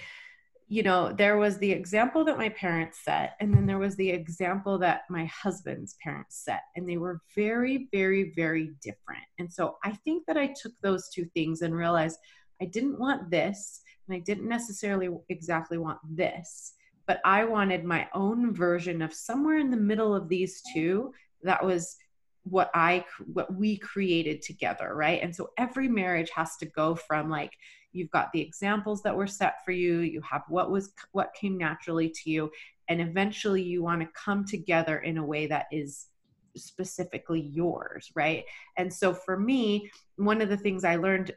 you 0.71 0.83
know 0.83 1.11
there 1.11 1.37
was 1.37 1.57
the 1.57 1.71
example 1.71 2.23
that 2.25 2.37
my 2.37 2.49
parents 2.49 2.99
set 3.03 3.35
and 3.39 3.53
then 3.53 3.65
there 3.65 3.79
was 3.79 3.95
the 3.95 4.09
example 4.09 4.77
that 4.79 5.01
my 5.09 5.25
husband's 5.25 5.95
parents 6.03 6.43
set 6.45 6.61
and 6.75 6.87
they 6.87 6.97
were 6.97 7.21
very 7.35 7.87
very 7.91 8.31
very 8.35 8.71
different. 8.81 9.23
And 9.39 9.51
so 9.51 9.77
i 9.83 9.91
think 9.91 10.25
that 10.27 10.37
i 10.37 10.47
took 10.61 10.73
those 10.81 11.09
two 11.09 11.25
things 11.33 11.61
and 11.61 11.75
realized 11.75 12.17
I 12.61 12.65
didn't 12.65 12.99
want 12.99 13.29
this, 13.29 13.81
and 14.07 14.15
I 14.15 14.19
didn't 14.19 14.47
necessarily 14.47 15.09
exactly 15.29 15.77
want 15.77 15.99
this, 16.09 16.73
but 17.07 17.21
I 17.25 17.45
wanted 17.45 17.83
my 17.83 18.07
own 18.13 18.53
version 18.53 19.01
of 19.01 19.13
somewhere 19.13 19.57
in 19.57 19.71
the 19.71 19.77
middle 19.77 20.15
of 20.15 20.29
these 20.29 20.61
two 20.73 21.13
that 21.43 21.63
was 21.63 21.95
what 22.43 22.69
I 22.73 23.05
what 23.33 23.53
we 23.53 23.77
created 23.77 24.41
together, 24.41 24.93
right? 24.95 25.21
And 25.21 25.35
so 25.35 25.49
every 25.57 25.87
marriage 25.87 26.29
has 26.35 26.55
to 26.57 26.65
go 26.65 26.95
from 26.95 27.29
like 27.29 27.53
you've 27.91 28.11
got 28.11 28.31
the 28.31 28.41
examples 28.41 29.01
that 29.03 29.15
were 29.15 29.27
set 29.27 29.63
for 29.65 29.71
you, 29.71 29.99
you 29.99 30.21
have 30.21 30.43
what 30.47 30.71
was 30.71 30.93
what 31.11 31.33
came 31.39 31.57
naturally 31.57 32.09
to 32.09 32.29
you, 32.29 32.51
and 32.87 33.01
eventually 33.01 33.61
you 33.61 33.83
want 33.83 34.01
to 34.01 34.07
come 34.13 34.45
together 34.45 34.99
in 34.99 35.17
a 35.17 35.25
way 35.25 35.47
that 35.47 35.65
is 35.71 36.07
specifically 36.55 37.41
yours, 37.41 38.11
right? 38.15 38.43
And 38.77 38.91
so 38.91 39.13
for 39.13 39.39
me, 39.39 39.89
one 40.17 40.41
of 40.41 40.49
the 40.49 40.57
things 40.57 40.83
I 40.83 40.95
learned 40.95 41.31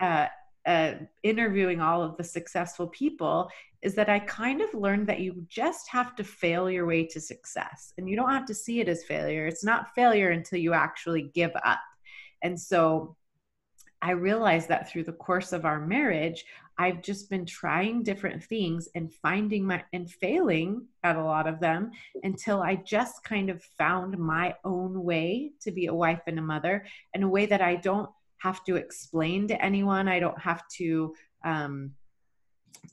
uh, 0.00 0.26
uh, 0.66 0.94
interviewing 1.22 1.80
all 1.80 2.02
of 2.02 2.16
the 2.16 2.24
successful 2.24 2.88
people 2.88 3.48
is 3.82 3.94
that 3.94 4.08
I 4.08 4.18
kind 4.18 4.60
of 4.60 4.74
learned 4.74 5.06
that 5.06 5.20
you 5.20 5.46
just 5.48 5.88
have 5.90 6.16
to 6.16 6.24
fail 6.24 6.68
your 6.68 6.86
way 6.86 7.06
to 7.06 7.20
success. 7.20 7.92
And 7.96 8.08
you 8.08 8.16
don't 8.16 8.30
have 8.32 8.46
to 8.46 8.54
see 8.54 8.80
it 8.80 8.88
as 8.88 9.04
failure. 9.04 9.46
It's 9.46 9.64
not 9.64 9.94
failure 9.94 10.30
until 10.30 10.58
you 10.58 10.72
actually 10.72 11.30
give 11.34 11.52
up. 11.64 11.78
And 12.42 12.60
so 12.60 13.16
I 14.02 14.10
realized 14.10 14.68
that 14.68 14.90
through 14.90 15.04
the 15.04 15.12
course 15.12 15.52
of 15.52 15.64
our 15.64 15.80
marriage, 15.80 16.44
I've 16.78 17.02
just 17.02 17.30
been 17.30 17.46
trying 17.46 18.02
different 18.02 18.44
things 18.44 18.88
and 18.94 19.12
finding 19.14 19.64
my 19.64 19.82
and 19.92 20.10
failing 20.10 20.86
at 21.02 21.16
a 21.16 21.24
lot 21.24 21.46
of 21.46 21.60
them 21.60 21.90
until 22.22 22.62
I 22.62 22.76
just 22.76 23.24
kind 23.24 23.48
of 23.48 23.62
found 23.78 24.18
my 24.18 24.54
own 24.64 25.02
way 25.02 25.52
to 25.62 25.70
be 25.70 25.86
a 25.86 25.94
wife 25.94 26.20
and 26.26 26.38
a 26.38 26.42
mother 26.42 26.84
in 27.14 27.22
a 27.22 27.28
way 27.28 27.46
that 27.46 27.62
I 27.62 27.76
don't 27.76 28.10
have 28.38 28.64
to 28.64 28.76
explain 28.76 29.48
to 29.48 29.64
anyone. 29.64 30.08
I 30.08 30.20
don't 30.20 30.40
have 30.40 30.62
to 30.76 31.14
um, 31.44 31.92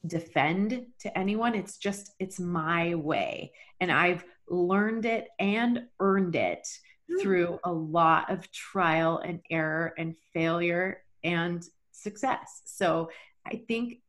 defend 0.07 0.85
to 0.99 1.17
anyone. 1.17 1.55
It's 1.55 1.77
just, 1.77 2.13
it's 2.19 2.39
my 2.39 2.95
way. 2.95 3.51
And 3.79 3.91
I've 3.91 4.23
learned 4.47 5.05
it 5.05 5.27
and 5.39 5.83
earned 5.99 6.35
it 6.35 6.67
hmm. 7.09 7.19
through 7.19 7.59
a 7.63 7.71
lot 7.71 8.31
of 8.31 8.51
trial 8.51 9.19
and 9.19 9.39
error 9.49 9.93
and 9.97 10.15
failure 10.33 11.03
and 11.23 11.63
success. 11.91 12.61
So 12.65 13.09
I 13.45 13.63
think 13.67 13.99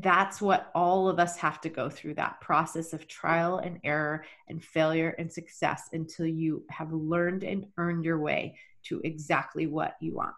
that's 0.00 0.40
what 0.40 0.70
all 0.74 1.08
of 1.08 1.18
us 1.18 1.36
have 1.36 1.60
to 1.60 1.68
go 1.68 1.90
through 1.90 2.14
that 2.14 2.40
process 2.40 2.92
of 2.92 3.06
trial 3.08 3.58
and 3.58 3.78
error 3.84 4.24
and 4.48 4.64
failure 4.64 5.14
and 5.18 5.30
success 5.30 5.90
until 5.92 6.26
you 6.26 6.64
have 6.70 6.92
learned 6.92 7.44
and 7.44 7.66
earned 7.76 8.04
your 8.04 8.18
way 8.18 8.56
to 8.88 9.00
exactly 9.04 9.66
what 9.66 9.94
you 10.00 10.14
want. 10.14 10.34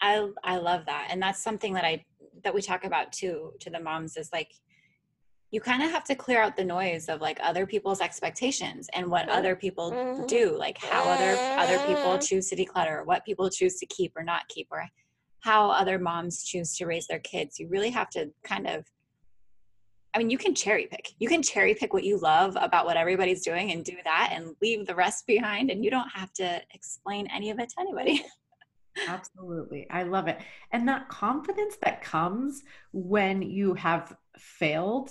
I 0.00 0.28
I 0.44 0.56
love 0.56 0.86
that. 0.86 1.08
And 1.10 1.22
that's 1.22 1.42
something 1.42 1.74
that 1.74 1.84
I 1.84 2.04
that 2.44 2.54
we 2.54 2.62
talk 2.62 2.84
about 2.84 3.12
too 3.12 3.52
to 3.60 3.70
the 3.70 3.80
moms 3.80 4.16
is 4.16 4.30
like 4.32 4.48
you 5.50 5.60
kind 5.60 5.82
of 5.82 5.90
have 5.90 6.04
to 6.04 6.14
clear 6.14 6.40
out 6.42 6.56
the 6.56 6.64
noise 6.64 7.08
of 7.10 7.20
like 7.20 7.38
other 7.42 7.66
people's 7.66 8.00
expectations 8.00 8.88
and 8.94 9.06
what 9.08 9.28
other 9.28 9.54
people 9.54 9.92
Mm-hmm. 9.92 10.26
do 10.26 10.56
like 10.56 10.78
how 10.78 11.02
other 11.04 11.36
other 11.58 11.78
people 11.86 12.18
choose 12.18 12.48
to 12.48 12.56
declutter 12.56 13.04
what 13.04 13.24
people 13.24 13.48
choose 13.50 13.76
to 13.78 13.86
keep 13.86 14.12
or 14.16 14.22
not 14.22 14.48
keep 14.48 14.68
or 14.70 14.86
how 15.40 15.70
other 15.70 15.98
moms 15.98 16.44
choose 16.44 16.76
to 16.76 16.86
raise 16.86 17.06
their 17.06 17.18
kids 17.18 17.58
you 17.58 17.68
really 17.68 17.90
have 17.90 18.08
to 18.10 18.30
kind 18.44 18.66
of 18.66 18.84
i 20.14 20.18
mean 20.18 20.30
you 20.30 20.38
can 20.38 20.54
cherry 20.54 20.86
pick 20.86 21.12
you 21.18 21.28
can 21.28 21.42
cherry 21.42 21.74
pick 21.74 21.92
what 21.92 22.04
you 22.04 22.18
love 22.18 22.56
about 22.60 22.86
what 22.86 22.96
everybody's 22.96 23.42
doing 23.42 23.72
and 23.72 23.84
do 23.84 23.96
that 24.04 24.30
and 24.32 24.54
leave 24.60 24.86
the 24.86 24.94
rest 24.94 25.26
behind 25.26 25.70
and 25.70 25.84
you 25.84 25.90
don't 25.90 26.08
have 26.08 26.32
to 26.32 26.60
explain 26.74 27.26
any 27.34 27.50
of 27.50 27.58
it 27.58 27.68
to 27.68 27.80
anybody 27.80 28.24
Absolutely. 29.08 29.86
I 29.90 30.02
love 30.02 30.28
it. 30.28 30.38
And 30.70 30.88
that 30.88 31.08
confidence 31.08 31.76
that 31.82 32.02
comes 32.02 32.62
when 32.92 33.42
you 33.42 33.74
have 33.74 34.14
failed 34.38 35.10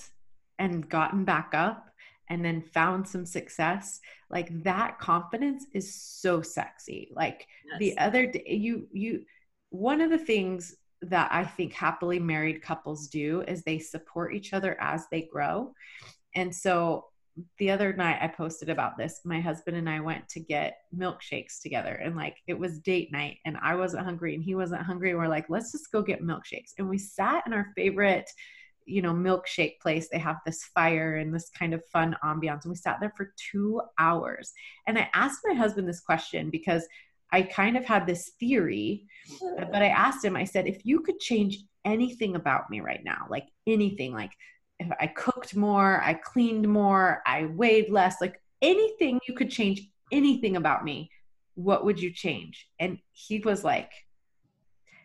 and 0.59 0.87
gotten 0.87 1.25
back 1.25 1.51
up 1.53 1.89
and 2.29 2.45
then 2.45 2.61
found 2.61 3.07
some 3.07 3.25
success, 3.25 3.99
like 4.29 4.63
that 4.63 4.99
confidence 4.99 5.65
is 5.73 5.93
so 5.93 6.41
sexy. 6.41 7.11
Like 7.13 7.47
the 7.79 7.97
other 7.97 8.27
day, 8.27 8.43
you, 8.47 8.87
you, 8.91 9.25
one 9.69 10.01
of 10.01 10.09
the 10.09 10.17
things 10.17 10.75
that 11.03 11.31
I 11.31 11.45
think 11.45 11.73
happily 11.73 12.19
married 12.19 12.61
couples 12.61 13.07
do 13.07 13.41
is 13.47 13.63
they 13.63 13.79
support 13.79 14.35
each 14.35 14.53
other 14.53 14.77
as 14.79 15.05
they 15.11 15.23
grow. 15.31 15.73
And 16.35 16.55
so 16.55 17.05
the 17.57 17.71
other 17.71 17.93
night 17.93 18.19
I 18.21 18.27
posted 18.27 18.69
about 18.69 18.97
this. 18.97 19.21
My 19.23 19.39
husband 19.39 19.77
and 19.77 19.89
I 19.89 19.99
went 19.99 20.27
to 20.29 20.39
get 20.39 20.79
milkshakes 20.95 21.61
together 21.61 21.93
and 21.93 22.15
like 22.15 22.37
it 22.47 22.57
was 22.57 22.79
date 22.79 23.11
night 23.11 23.37
and 23.45 23.57
I 23.61 23.75
wasn't 23.75 24.03
hungry 24.03 24.35
and 24.35 24.43
he 24.43 24.55
wasn't 24.55 24.81
hungry. 24.81 25.15
We're 25.15 25.27
like, 25.27 25.49
let's 25.49 25.71
just 25.71 25.91
go 25.91 26.01
get 26.01 26.21
milkshakes. 26.21 26.73
And 26.77 26.89
we 26.89 26.97
sat 26.97 27.43
in 27.47 27.53
our 27.53 27.67
favorite, 27.75 28.29
you 28.85 29.01
know, 29.01 29.13
milkshake 29.13 29.79
place. 29.79 30.09
They 30.09 30.19
have 30.19 30.37
this 30.45 30.63
fire 30.75 31.15
and 31.15 31.33
this 31.33 31.49
kind 31.57 31.73
of 31.73 31.85
fun 31.91 32.15
ambiance. 32.23 32.63
And 32.63 32.71
we 32.71 32.75
sat 32.75 32.97
there 32.99 33.13
for 33.15 33.33
two 33.51 33.81
hours. 33.97 34.51
And 34.85 34.97
I 34.97 35.09
asked 35.13 35.39
my 35.45 35.53
husband 35.53 35.87
this 35.87 36.01
question 36.01 36.49
because 36.49 36.85
I 37.31 37.43
kind 37.43 37.77
of 37.77 37.85
had 37.85 38.05
this 38.05 38.31
theory, 38.39 39.05
uh, 39.59 39.65
but 39.65 39.81
I 39.81 39.87
asked 39.87 40.23
him, 40.23 40.35
I 40.35 40.43
said, 40.43 40.67
if 40.67 40.85
you 40.85 40.99
could 40.99 41.19
change 41.19 41.57
anything 41.85 42.35
about 42.35 42.69
me 42.69 42.81
right 42.81 43.03
now, 43.03 43.25
like 43.29 43.47
anything, 43.67 44.13
like 44.13 44.31
if 44.79 44.91
I 44.99 45.07
cooked 45.07 45.55
more, 45.55 46.01
I 46.03 46.13
cleaned 46.13 46.67
more, 46.67 47.21
I 47.25 47.45
weighed 47.45 47.89
less, 47.89 48.15
like 48.21 48.41
anything 48.61 49.19
you 49.27 49.33
could 49.33 49.49
change 49.49 49.81
anything 50.11 50.57
about 50.57 50.83
me, 50.83 51.09
what 51.55 51.85
would 51.85 51.99
you 51.99 52.11
change? 52.11 52.67
And 52.79 52.97
he 53.11 53.39
was 53.39 53.63
like, 53.63 53.91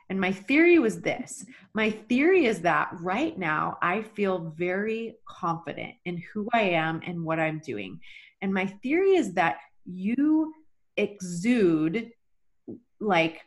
and 0.08 0.20
my 0.20 0.32
theory 0.32 0.78
was 0.78 1.00
this 1.00 1.44
my 1.74 1.90
theory 1.90 2.46
is 2.46 2.60
that 2.60 2.90
right 3.00 3.36
now 3.36 3.76
I 3.82 4.02
feel 4.02 4.54
very 4.56 5.16
confident 5.28 5.94
in 6.04 6.22
who 6.32 6.48
I 6.52 6.62
am 6.62 7.00
and 7.04 7.24
what 7.24 7.40
I'm 7.40 7.58
doing. 7.58 8.00
And 8.40 8.54
my 8.54 8.66
theory 8.66 9.16
is 9.16 9.34
that 9.34 9.56
you 9.84 10.54
exude 10.96 12.10
like 13.00 13.40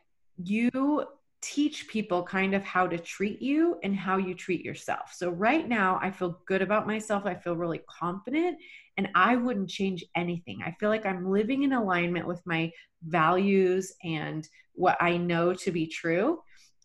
you 0.44 1.06
teach 1.42 1.88
people 1.88 2.24
kind 2.24 2.54
of 2.54 2.64
how 2.64 2.86
to 2.86 2.98
treat 2.98 3.42
you 3.42 3.80
and 3.84 3.96
how 3.96 4.18
you 4.18 4.34
treat 4.34 4.64
yourself. 4.64 5.14
So 5.14 5.30
right 5.30 5.68
now 5.68 5.98
I 6.02 6.12
feel 6.12 6.40
good 6.46 6.62
about 6.62 6.86
myself. 6.86 7.26
I 7.26 7.36
feel 7.36 7.56
really 7.56 7.82
confident 7.90 8.58
and 8.98 9.08
I 9.16 9.38
wouldn't 9.38 9.70
change 9.70 10.04
anything. 10.16 10.60
I 10.66 10.76
feel 10.80 10.90
like 10.90 11.06
I'm 11.06 11.32
living 11.32 11.64
in 11.64 11.72
alignment 11.72 12.28
with 12.28 12.42
my 12.46 12.72
values 13.08 13.94
and 14.04 14.48
what 14.74 14.98
I 15.00 15.16
know 15.16 15.54
to 15.54 15.72
be 15.72 15.88
true. 15.88 16.42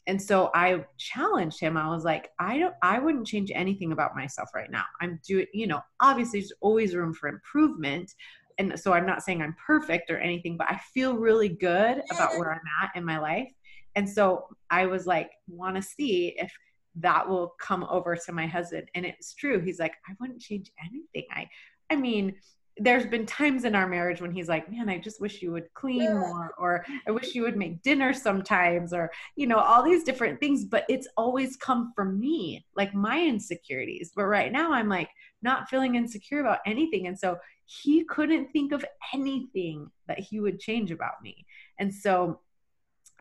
And 0.06 0.20
so 0.20 0.50
I 0.54 0.84
challenged 0.98 1.58
him. 1.58 1.76
I 1.76 1.88
was 1.88 2.04
like, 2.04 2.30
I 2.38 2.58
don't 2.58 2.74
I 2.82 2.98
wouldn't 2.98 3.26
change 3.26 3.50
anything 3.54 3.90
about 3.90 4.14
myself 4.14 4.50
right 4.54 4.70
now. 4.70 4.84
I'm 5.00 5.18
doing, 5.26 5.46
you 5.52 5.66
know, 5.66 5.80
obviously 6.00 6.40
there's 6.40 6.52
always 6.60 6.94
room 6.94 7.14
for 7.14 7.28
improvement. 7.28 8.12
And 8.58 8.78
so 8.78 8.92
I'm 8.92 9.06
not 9.06 9.22
saying 9.22 9.42
I'm 9.42 9.56
perfect 9.66 10.10
or 10.10 10.18
anything, 10.18 10.56
but 10.56 10.70
I 10.70 10.80
feel 10.92 11.16
really 11.16 11.48
good 11.48 12.02
about 12.10 12.38
where 12.38 12.52
I'm 12.52 12.60
at 12.82 12.90
in 12.94 13.04
my 13.04 13.18
life. 13.18 13.48
And 13.96 14.08
so 14.08 14.46
I 14.70 14.86
was 14.86 15.06
like, 15.06 15.30
want 15.48 15.76
to 15.76 15.82
see 15.82 16.34
if 16.36 16.52
that 16.96 17.28
will 17.28 17.54
come 17.60 17.84
over 17.90 18.16
to 18.16 18.32
my 18.32 18.46
husband. 18.46 18.88
And 18.94 19.04
it's 19.04 19.34
true. 19.34 19.60
He's 19.60 19.78
like, 19.78 19.94
I 20.08 20.12
wouldn't 20.20 20.40
change 20.40 20.70
anything. 20.80 21.28
I 21.32 21.48
I 21.90 21.96
mean, 21.96 22.34
there's 22.76 23.06
been 23.06 23.24
times 23.24 23.64
in 23.64 23.74
our 23.74 23.86
marriage 23.86 24.20
when 24.20 24.32
he's 24.32 24.48
like, 24.48 24.70
Man, 24.70 24.88
I 24.88 24.98
just 24.98 25.20
wish 25.20 25.42
you 25.42 25.52
would 25.52 25.72
clean 25.74 26.12
more, 26.12 26.54
or 26.58 26.84
I 27.06 27.12
wish 27.12 27.34
you 27.34 27.42
would 27.42 27.56
make 27.56 27.82
dinner 27.82 28.12
sometimes, 28.12 28.92
or 28.92 29.10
you 29.36 29.46
know, 29.46 29.58
all 29.58 29.82
these 29.82 30.04
different 30.04 30.40
things. 30.40 30.64
But 30.64 30.84
it's 30.88 31.08
always 31.16 31.56
come 31.56 31.92
from 31.94 32.18
me, 32.18 32.64
like 32.76 32.94
my 32.94 33.20
insecurities. 33.20 34.12
But 34.14 34.24
right 34.24 34.50
now 34.50 34.72
I'm 34.72 34.88
like 34.88 35.10
not 35.42 35.68
feeling 35.68 35.94
insecure 35.94 36.40
about 36.40 36.60
anything. 36.66 37.06
And 37.06 37.18
so 37.18 37.38
he 37.66 38.04
couldn't 38.04 38.52
think 38.52 38.72
of 38.72 38.84
anything 39.12 39.90
that 40.08 40.18
he 40.18 40.40
would 40.40 40.58
change 40.58 40.90
about 40.90 41.22
me. 41.22 41.46
And 41.78 41.94
so 41.94 42.40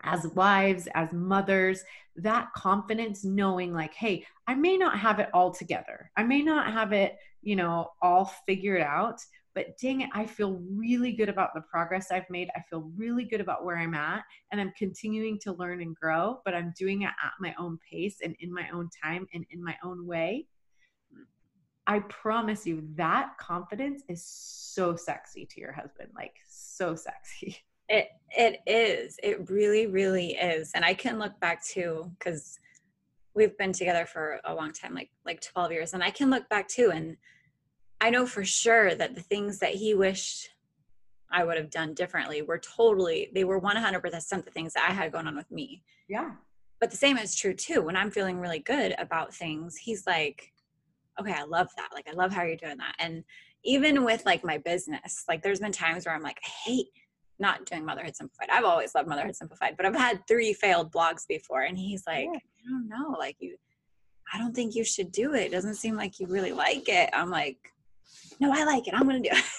as 0.04 0.28
wives, 0.28 0.88
as 0.96 1.14
mothers, 1.14 1.84
that 2.18 2.52
confidence 2.56 3.24
knowing, 3.24 3.74
like, 3.74 3.94
hey, 3.94 4.26
I 4.48 4.56
may 4.56 4.78
not 4.78 5.00
have 5.00 5.20
it 5.20 5.30
all 5.34 5.52
together. 5.52 6.12
I 6.18 6.24
may 6.24 6.42
not 6.42 6.72
have 6.72 6.92
it, 6.92 7.16
you 7.42 7.56
know, 7.56 7.92
all 8.02 8.26
figured 8.46 8.82
out, 8.82 9.22
but 9.56 9.78
dang 9.78 10.02
it, 10.02 10.10
I 10.14 10.26
feel 10.26 10.60
really 10.70 11.12
good 11.12 11.30
about 11.30 11.54
the 11.54 11.62
progress 11.62 12.12
I've 12.12 12.30
made. 12.30 12.50
I 12.56 12.62
feel 12.70 12.92
really 12.96 13.26
good 13.26 13.42
about 13.42 13.64
where 13.64 13.78
I'm 13.78 13.94
at, 13.94 14.24
and 14.52 14.60
I'm 14.60 14.74
continuing 14.78 15.40
to 15.42 15.54
learn 15.54 15.82
and 15.82 15.96
grow, 15.96 16.42
but 16.46 16.54
I'm 16.54 16.74
doing 16.78 17.04
it 17.04 17.12
at 17.24 17.34
my 17.40 17.54
own 17.60 17.78
pace 17.90 18.18
and 18.24 18.36
in 18.40 18.54
my 18.54 18.68
own 18.74 18.90
time 19.04 19.28
and 19.34 19.46
in 19.52 19.64
my 19.64 19.76
own 19.84 20.06
way. 20.06 20.48
I 21.86 22.00
promise 22.00 22.66
you 22.66 22.88
that 22.96 23.38
confidence 23.38 24.04
is 24.08 24.24
so 24.26 24.96
sexy 24.96 25.46
to 25.46 25.60
your 25.60 25.74
husband, 25.74 26.10
like 26.16 26.36
so 26.48 26.96
sexy. 26.96 27.58
It 27.90 28.08
it 28.30 28.62
is. 28.66 29.20
It 29.22 29.50
really, 29.50 29.88
really 29.88 30.36
is. 30.36 30.72
And 30.74 30.86
I 30.86 30.94
can 30.94 31.20
look 31.20 31.38
back 31.42 31.62
to 31.74 32.10
because 32.18 32.58
we've 33.36 33.58
been 33.58 33.74
together 33.74 34.06
for 34.06 34.40
a 34.46 34.56
long 34.56 34.72
time, 34.72 34.96
like 34.96 35.10
like 35.26 35.42
12 35.42 35.74
years. 35.74 35.94
And 35.94 36.02
I 36.02 36.10
can 36.10 36.30
look 36.30 36.48
back 36.48 36.70
too 36.70 36.92
and 36.94 37.18
I 38.04 38.10
know 38.10 38.26
for 38.26 38.44
sure 38.44 38.94
that 38.96 39.16
the 39.16 39.22
things 39.22 39.60
that 39.60 39.74
he 39.74 39.94
wished 39.94 40.50
I 41.32 41.46
would 41.46 41.56
have 41.56 41.70
done 41.70 41.94
differently 41.94 42.42
were 42.42 42.60
totally 42.60 43.32
they 43.34 43.46
were 43.46 43.62
100% 43.62 44.02
the 44.02 44.52
things 44.52 44.74
that 44.74 44.86
I 44.90 44.94
had 44.94 45.14
going 45.14 45.26
on 45.26 45.38
with 45.38 45.50
me. 45.50 45.84
Yeah. 46.10 46.32
But 46.82 46.92
the 46.92 46.98
same 46.98 47.18
is 47.18 47.34
true 47.34 47.54
too. 47.54 47.82
When 47.82 47.96
I'm 47.96 48.12
feeling 48.12 48.40
really 48.40 48.60
good 48.60 48.94
about 49.00 49.34
things, 49.34 49.78
he's 49.78 50.06
like, 50.06 50.52
okay, 51.18 51.32
I 51.32 51.44
love 51.44 51.70
that. 51.78 51.92
Like, 51.94 52.10
I 52.10 52.12
love 52.12 52.34
how 52.34 52.44
you're 52.44 52.58
doing 52.58 52.78
that. 52.78 52.94
And 53.00 53.24
even 53.64 54.04
with 54.04 54.26
like 54.26 54.44
my 54.44 54.58
business, 54.58 55.24
like, 55.30 55.42
there's 55.42 55.62
been 55.62 55.72
times 55.72 56.06
where 56.06 56.14
I'm 56.14 56.22
like, 56.22 56.42
I 56.46 56.50
hate 56.70 56.88
not 57.40 57.66
doing 57.66 57.86
Motherhood 57.86 58.18
Simplified. 58.18 58.50
I've 58.52 58.66
always 58.66 58.94
loved 58.94 59.08
Motherhood 59.08 59.38
Simplified, 59.38 59.76
but 59.78 59.86
I've 59.86 59.96
had 59.96 60.28
three 60.28 60.52
failed 60.52 60.92
blogs 60.92 61.26
before. 61.26 61.62
And 61.62 61.78
he's 61.78 62.04
like, 62.06 62.26
Yeah. 62.26 62.38
I 62.38 62.70
don't 62.70 62.90
know. 62.90 63.16
Like, 63.18 63.38
you, 63.40 63.56
I 64.34 64.40
don't 64.40 64.54
think 64.54 64.76
you 64.76 64.84
should 64.84 65.14
do 65.14 65.34
it. 65.36 65.44
It 65.44 65.52
doesn't 65.52 65.76
seem 65.76 65.96
like 65.96 66.20
you 66.20 66.28
really 66.28 66.52
like 66.52 66.90
it. 66.90 67.10
I'm 67.14 67.30
like, 67.30 67.73
no, 68.40 68.52
I 68.54 68.64
like 68.64 68.88
it. 68.88 68.94
I'm 68.94 69.04
going 69.08 69.22
to 69.24 69.30
do 69.30 69.36
it. 69.36 69.44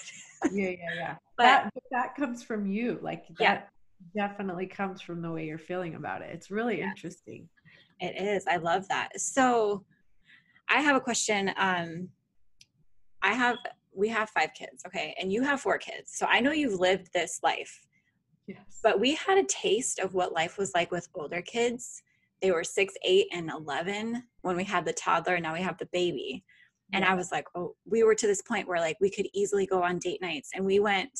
Yeah, 0.53 0.69
yeah, 0.69 0.93
yeah. 0.95 1.15
But 1.37 1.43
that 1.43 1.71
but 1.73 1.83
that 1.91 2.15
comes 2.15 2.43
from 2.43 2.67
you. 2.67 2.99
Like 3.01 3.25
Yeah. 3.39 3.55
that 3.55 3.69
definitely 4.15 4.67
comes 4.67 5.01
from 5.01 5.21
the 5.23 5.31
way 5.31 5.45
you're 5.45 5.57
feeling 5.57 5.95
about 5.95 6.21
it. 6.21 6.29
It's 6.33 6.51
really 6.51 6.79
Yes. 6.79 6.89
interesting. 6.89 7.49
It 7.99 8.21
is. 8.21 8.45
I 8.47 8.57
love 8.57 8.87
that. 8.89 9.19
So 9.19 9.85
I 10.69 10.81
have 10.81 10.95
a 10.95 11.01
question. 11.01 11.51
Um 11.57 12.09
I 13.23 13.33
have 13.33 13.57
we 13.95 14.07
have 14.09 14.29
five 14.29 14.49
kids, 14.53 14.83
okay? 14.85 15.15
And 15.19 15.31
you 15.33 15.41
have 15.41 15.61
four 15.61 15.79
kids. 15.79 16.11
So 16.13 16.27
I 16.27 16.41
know 16.41 16.51
you've 16.51 16.79
lived 16.79 17.09
this 17.13 17.39
life. 17.41 17.87
Yes. 18.45 18.59
But 18.83 18.99
we 18.99 19.15
had 19.15 19.39
a 19.39 19.43
taste 19.45 19.97
of 19.99 20.13
what 20.13 20.33
life 20.33 20.59
was 20.59 20.73
like 20.75 20.91
with 20.91 21.07
older 21.15 21.41
kids. 21.41 22.03
They 22.41 22.51
were 22.51 22.63
6, 22.63 22.93
8 23.03 23.27
and 23.31 23.49
11 23.49 24.21
when 24.41 24.55
we 24.55 24.63
had 24.63 24.85
the 24.85 24.93
toddler, 24.93 25.39
now 25.39 25.53
we 25.53 25.61
have 25.61 25.77
the 25.79 25.87
baby. 25.91 26.43
And 26.93 27.03
I 27.03 27.15
was 27.15 27.31
like, 27.31 27.45
"Oh, 27.55 27.75
we 27.85 28.03
were 28.03 28.15
to 28.15 28.27
this 28.27 28.41
point 28.41 28.67
where 28.67 28.79
like 28.79 28.97
we 29.01 29.09
could 29.09 29.27
easily 29.33 29.65
go 29.65 29.83
on 29.83 29.99
date 29.99 30.21
nights 30.21 30.51
and 30.53 30.65
we 30.65 30.79
went 30.79 31.11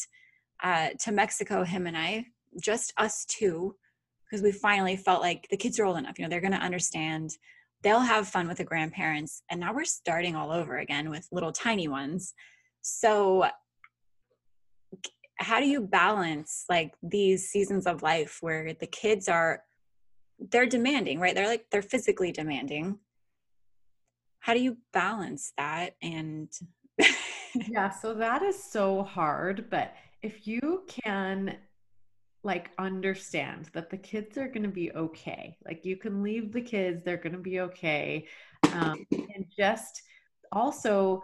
uh 0.64 0.90
to 1.02 1.12
Mexico 1.12 1.64
him 1.64 1.88
and 1.88 1.98
I, 1.98 2.26
just 2.62 2.94
us 2.98 3.26
two 3.26 3.76
because 4.26 4.44
we 4.44 4.52
finally 4.52 4.96
felt 4.96 5.22
like 5.22 5.48
the 5.50 5.58
kids 5.58 5.80
are 5.80 5.86
old 5.86 5.98
enough, 5.98 6.18
you 6.18 6.24
know, 6.26 6.30
they're 6.30 6.42
going 6.42 6.52
to 6.52 6.58
understand. 6.58 7.32
They'll 7.84 8.00
have 8.00 8.28
fun 8.28 8.48
with 8.48 8.58
the 8.58 8.64
grandparents. 8.64 9.44
And 9.52 9.60
now 9.60 9.74
we're 9.74 9.86
starting 9.86 10.36
all 10.36 10.52
over 10.52 10.80
again 10.80 11.10
with 11.10 11.28
little 11.32 11.52
tiny 11.52 11.88
ones. 11.88 12.34
So 12.82 13.48
how 15.38 15.60
do 15.60 15.68
you 15.68 15.82
balance 15.82 16.66
like 16.70 16.94
these 17.04 17.50
seasons 17.50 17.86
of 17.86 18.02
life 18.02 18.40
where 18.42 18.74
the 18.74 18.88
kids 18.88 19.28
are 19.28 19.62
they're 20.52 20.66
demanding, 20.66 21.20
right? 21.20 21.34
They're 21.34 21.48
like 21.48 21.68
they're 21.72 21.82
physically 21.82 22.32
demanding. 22.32 23.00
How 24.46 24.54
do 24.54 24.62
you 24.62 24.78
balance 24.94 25.54
that 25.58 25.96
and 26.04 26.52
yeah, 27.68 27.90
so 27.90 28.14
that 28.14 28.44
is 28.44 28.64
so 28.64 29.02
hard, 29.02 29.72
but 29.72 29.96
if 30.22 30.46
you 30.46 30.84
can 30.88 31.58
like 32.44 32.70
understand 32.78 33.72
that 33.74 33.90
the 33.90 33.98
kids 33.98 34.38
are 34.38 34.48
going 34.48 34.62
to 34.62 34.70
be 34.70 34.92
okay. 34.92 35.58
Like 35.66 35.84
you 35.84 35.98
can 35.98 36.22
leave 36.22 36.54
the 36.54 36.62
kids, 36.62 37.04
they're 37.04 37.18
going 37.18 37.34
to 37.34 37.40
be 37.40 37.62
okay. 37.62 38.28
Um, 38.72 39.08
and 39.12 39.48
just 39.58 40.04
also 40.52 41.24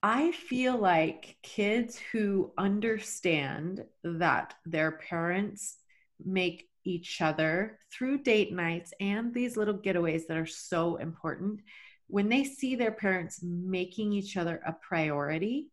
I 0.00 0.30
feel 0.30 0.78
like 0.78 1.38
kids 1.42 2.00
who 2.12 2.52
understand 2.56 3.84
that 4.04 4.54
their 4.64 4.92
parents 4.92 5.78
make 6.24 6.68
each 6.84 7.20
other 7.20 7.80
through 7.92 8.22
date 8.22 8.52
nights 8.52 8.92
and 9.00 9.34
these 9.34 9.56
little 9.56 9.74
getaways 9.74 10.28
that 10.28 10.36
are 10.36 10.46
so 10.46 10.96
important, 10.96 11.62
when 12.08 12.28
they 12.28 12.44
see 12.44 12.76
their 12.76 12.92
parents 12.92 13.40
making 13.42 14.12
each 14.12 14.36
other 14.36 14.60
a 14.66 14.72
priority, 14.72 15.68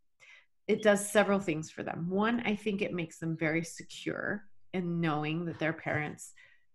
it 0.67 0.81
does 0.81 1.09
several 1.09 1.39
things 1.39 1.69
for 1.69 1.83
them. 1.83 2.09
One, 2.09 2.41
I 2.45 2.55
think 2.55 2.81
it 2.81 2.93
makes 2.93 3.19
them 3.19 3.37
very 3.37 3.63
secure 3.63 4.45
in 4.73 5.01
knowing 5.01 5.45
that 5.45 5.59
their 5.59 5.73
parents 5.73 6.33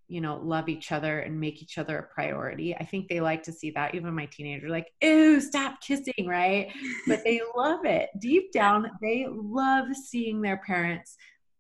you 0.09 0.23
know, 0.23 0.41
love 0.43 0.71
each 0.71 0.91
other 0.91 1.21
and 1.21 1.39
make 1.39 1.63
each 1.63 1.77
other 1.77 1.99
a 1.99 2.15
priority. 2.15 2.75
I 2.75 2.85
think 2.85 3.09
they 3.09 3.21
like 3.21 3.43
to 3.43 3.53
see 3.53 3.71
that. 3.73 3.95
Even 3.95 4.15
my 4.15 4.25
teenager, 4.27 4.69
like, 4.71 4.91
ew, 5.03 5.39
stop 5.41 5.81
kissing, 5.81 6.27
right? 6.27 6.73
But 7.07 7.25
they 7.25 7.41
love 7.55 7.85
it. 7.85 8.09
Deep 8.19 8.51
down, 8.53 8.91
they 9.03 9.27
love 9.31 9.95
seeing 9.95 10.41
their 10.41 10.59
parents 10.67 11.17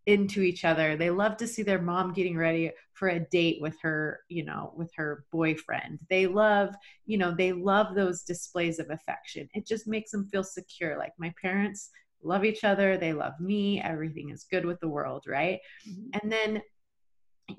into 0.08 0.40
each 0.40 0.64
other. 0.64 0.96
They 0.96 1.10
love 1.10 1.36
to 1.36 1.46
see 1.46 1.62
their 1.62 1.82
mom 1.82 2.14
getting 2.14 2.36
ready 2.36 2.72
for 2.94 3.08
a 3.08 3.20
date 3.20 3.60
with 3.60 3.76
her, 3.82 4.20
you 4.30 4.42
know, 4.42 4.72
with 4.74 4.90
her 4.96 5.26
boyfriend. 5.30 6.00
They 6.08 6.26
love, 6.26 6.74
you 7.04 7.18
know, 7.18 7.34
they 7.36 7.52
love 7.52 7.94
those 7.94 8.22
displays 8.22 8.78
of 8.78 8.88
affection. 8.88 9.50
It 9.52 9.66
just 9.66 9.86
makes 9.86 10.10
them 10.10 10.26
feel 10.32 10.42
secure. 10.42 10.96
Like 10.96 11.12
my 11.18 11.32
parents 11.40 11.90
love 12.22 12.46
each 12.46 12.64
other, 12.64 12.96
they 12.96 13.12
love 13.12 13.38
me, 13.38 13.82
everything 13.82 14.30
is 14.30 14.46
good 14.50 14.64
with 14.64 14.80
the 14.80 14.88
world, 14.88 15.24
right? 15.28 15.60
Mm-hmm. 15.86 16.08
And 16.14 16.32
then 16.32 16.62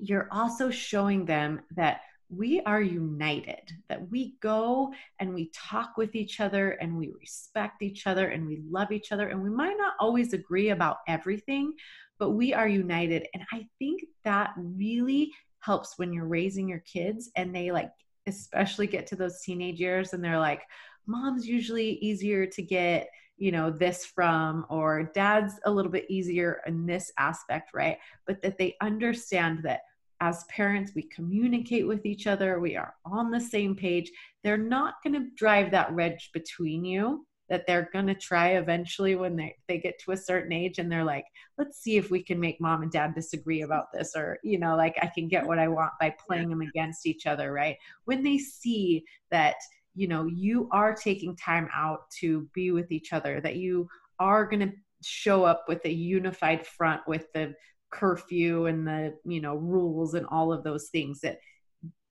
you're 0.00 0.28
also 0.32 0.70
showing 0.70 1.24
them 1.24 1.60
that 1.76 2.00
we 2.30 2.60
are 2.62 2.80
united, 2.80 3.72
that 3.88 4.08
we 4.10 4.36
go 4.40 4.92
and 5.18 5.34
we 5.34 5.50
talk 5.52 5.96
with 5.96 6.14
each 6.14 6.38
other 6.38 6.72
and 6.72 6.96
we 6.96 7.12
respect 7.18 7.82
each 7.82 8.06
other 8.06 8.28
and 8.28 8.46
we 8.46 8.62
love 8.70 8.92
each 8.92 9.10
other. 9.10 9.28
And 9.28 9.42
we 9.42 9.50
might 9.50 9.76
not 9.76 9.94
always 9.98 10.32
agree 10.32 10.70
about 10.70 10.98
everything, 11.08 11.74
but 12.18 12.30
we 12.30 12.54
are 12.54 12.68
united. 12.68 13.26
And 13.34 13.42
I 13.52 13.66
think 13.78 14.04
that 14.24 14.52
really 14.56 15.32
helps 15.58 15.98
when 15.98 16.12
you're 16.12 16.26
raising 16.26 16.68
your 16.68 16.80
kids 16.80 17.30
and 17.36 17.54
they 17.54 17.72
like, 17.72 17.90
especially 18.26 18.86
get 18.86 19.08
to 19.08 19.16
those 19.16 19.40
teenage 19.40 19.80
years 19.80 20.12
and 20.12 20.22
they're 20.22 20.38
like, 20.38 20.62
mom's 21.06 21.46
usually 21.46 21.92
easier 21.94 22.46
to 22.46 22.62
get 22.62 23.08
you 23.36 23.50
know 23.50 23.70
this 23.70 24.04
from 24.04 24.66
or 24.68 25.10
dad's 25.14 25.54
a 25.64 25.70
little 25.70 25.90
bit 25.90 26.04
easier 26.10 26.60
in 26.66 26.84
this 26.84 27.10
aspect 27.18 27.70
right 27.72 27.96
but 28.26 28.40
that 28.42 28.58
they 28.58 28.76
understand 28.82 29.60
that 29.62 29.80
as 30.20 30.44
parents 30.44 30.92
we 30.94 31.02
communicate 31.02 31.86
with 31.86 32.04
each 32.04 32.26
other 32.26 32.60
we 32.60 32.76
are 32.76 32.94
on 33.04 33.30
the 33.30 33.40
same 33.40 33.74
page. 33.74 34.10
They're 34.44 34.56
not 34.56 34.94
going 35.02 35.14
to 35.14 35.30
drive 35.34 35.70
that 35.70 35.94
wedge 35.94 36.30
between 36.32 36.84
you 36.84 37.26
that 37.50 37.66
they're 37.66 37.90
going 37.92 38.06
to 38.06 38.14
try 38.14 38.50
eventually 38.50 39.16
when 39.16 39.34
they, 39.34 39.56
they 39.66 39.76
get 39.76 39.98
to 39.98 40.12
a 40.12 40.16
certain 40.16 40.52
age 40.52 40.78
and 40.78 40.90
they're 40.90 41.04
like 41.04 41.24
let's 41.58 41.82
see 41.82 41.96
if 41.96 42.10
we 42.10 42.22
can 42.22 42.38
make 42.40 42.60
mom 42.60 42.82
and 42.82 42.92
dad 42.92 43.14
disagree 43.14 43.62
about 43.62 43.86
this 43.92 44.12
or 44.16 44.38
you 44.42 44.58
know 44.58 44.76
like 44.76 44.94
i 45.02 45.06
can 45.06 45.28
get 45.28 45.44
what 45.44 45.58
i 45.58 45.68
want 45.68 45.90
by 46.00 46.14
playing 46.26 46.48
them 46.48 46.62
against 46.62 47.06
each 47.06 47.26
other 47.26 47.52
right? 47.52 47.76
When 48.04 48.22
they 48.22 48.38
see 48.38 49.04
that 49.30 49.56
you 49.94 50.06
know 50.06 50.26
you 50.26 50.68
are 50.70 50.94
taking 50.94 51.36
time 51.36 51.68
out 51.74 52.08
to 52.20 52.48
be 52.54 52.70
with 52.70 52.92
each 52.92 53.12
other 53.12 53.40
that 53.40 53.56
you 53.56 53.88
are 54.18 54.46
going 54.46 54.60
to 54.60 54.72
show 55.02 55.44
up 55.44 55.64
with 55.66 55.84
a 55.84 55.92
unified 55.92 56.66
front 56.66 57.00
with 57.08 57.26
the 57.34 57.54
curfew 57.90 58.66
and 58.66 58.86
the 58.86 59.14
you 59.24 59.40
know 59.40 59.56
rules 59.56 60.14
and 60.14 60.26
all 60.26 60.52
of 60.52 60.62
those 60.62 60.88
things 60.88 61.20
that 61.20 61.38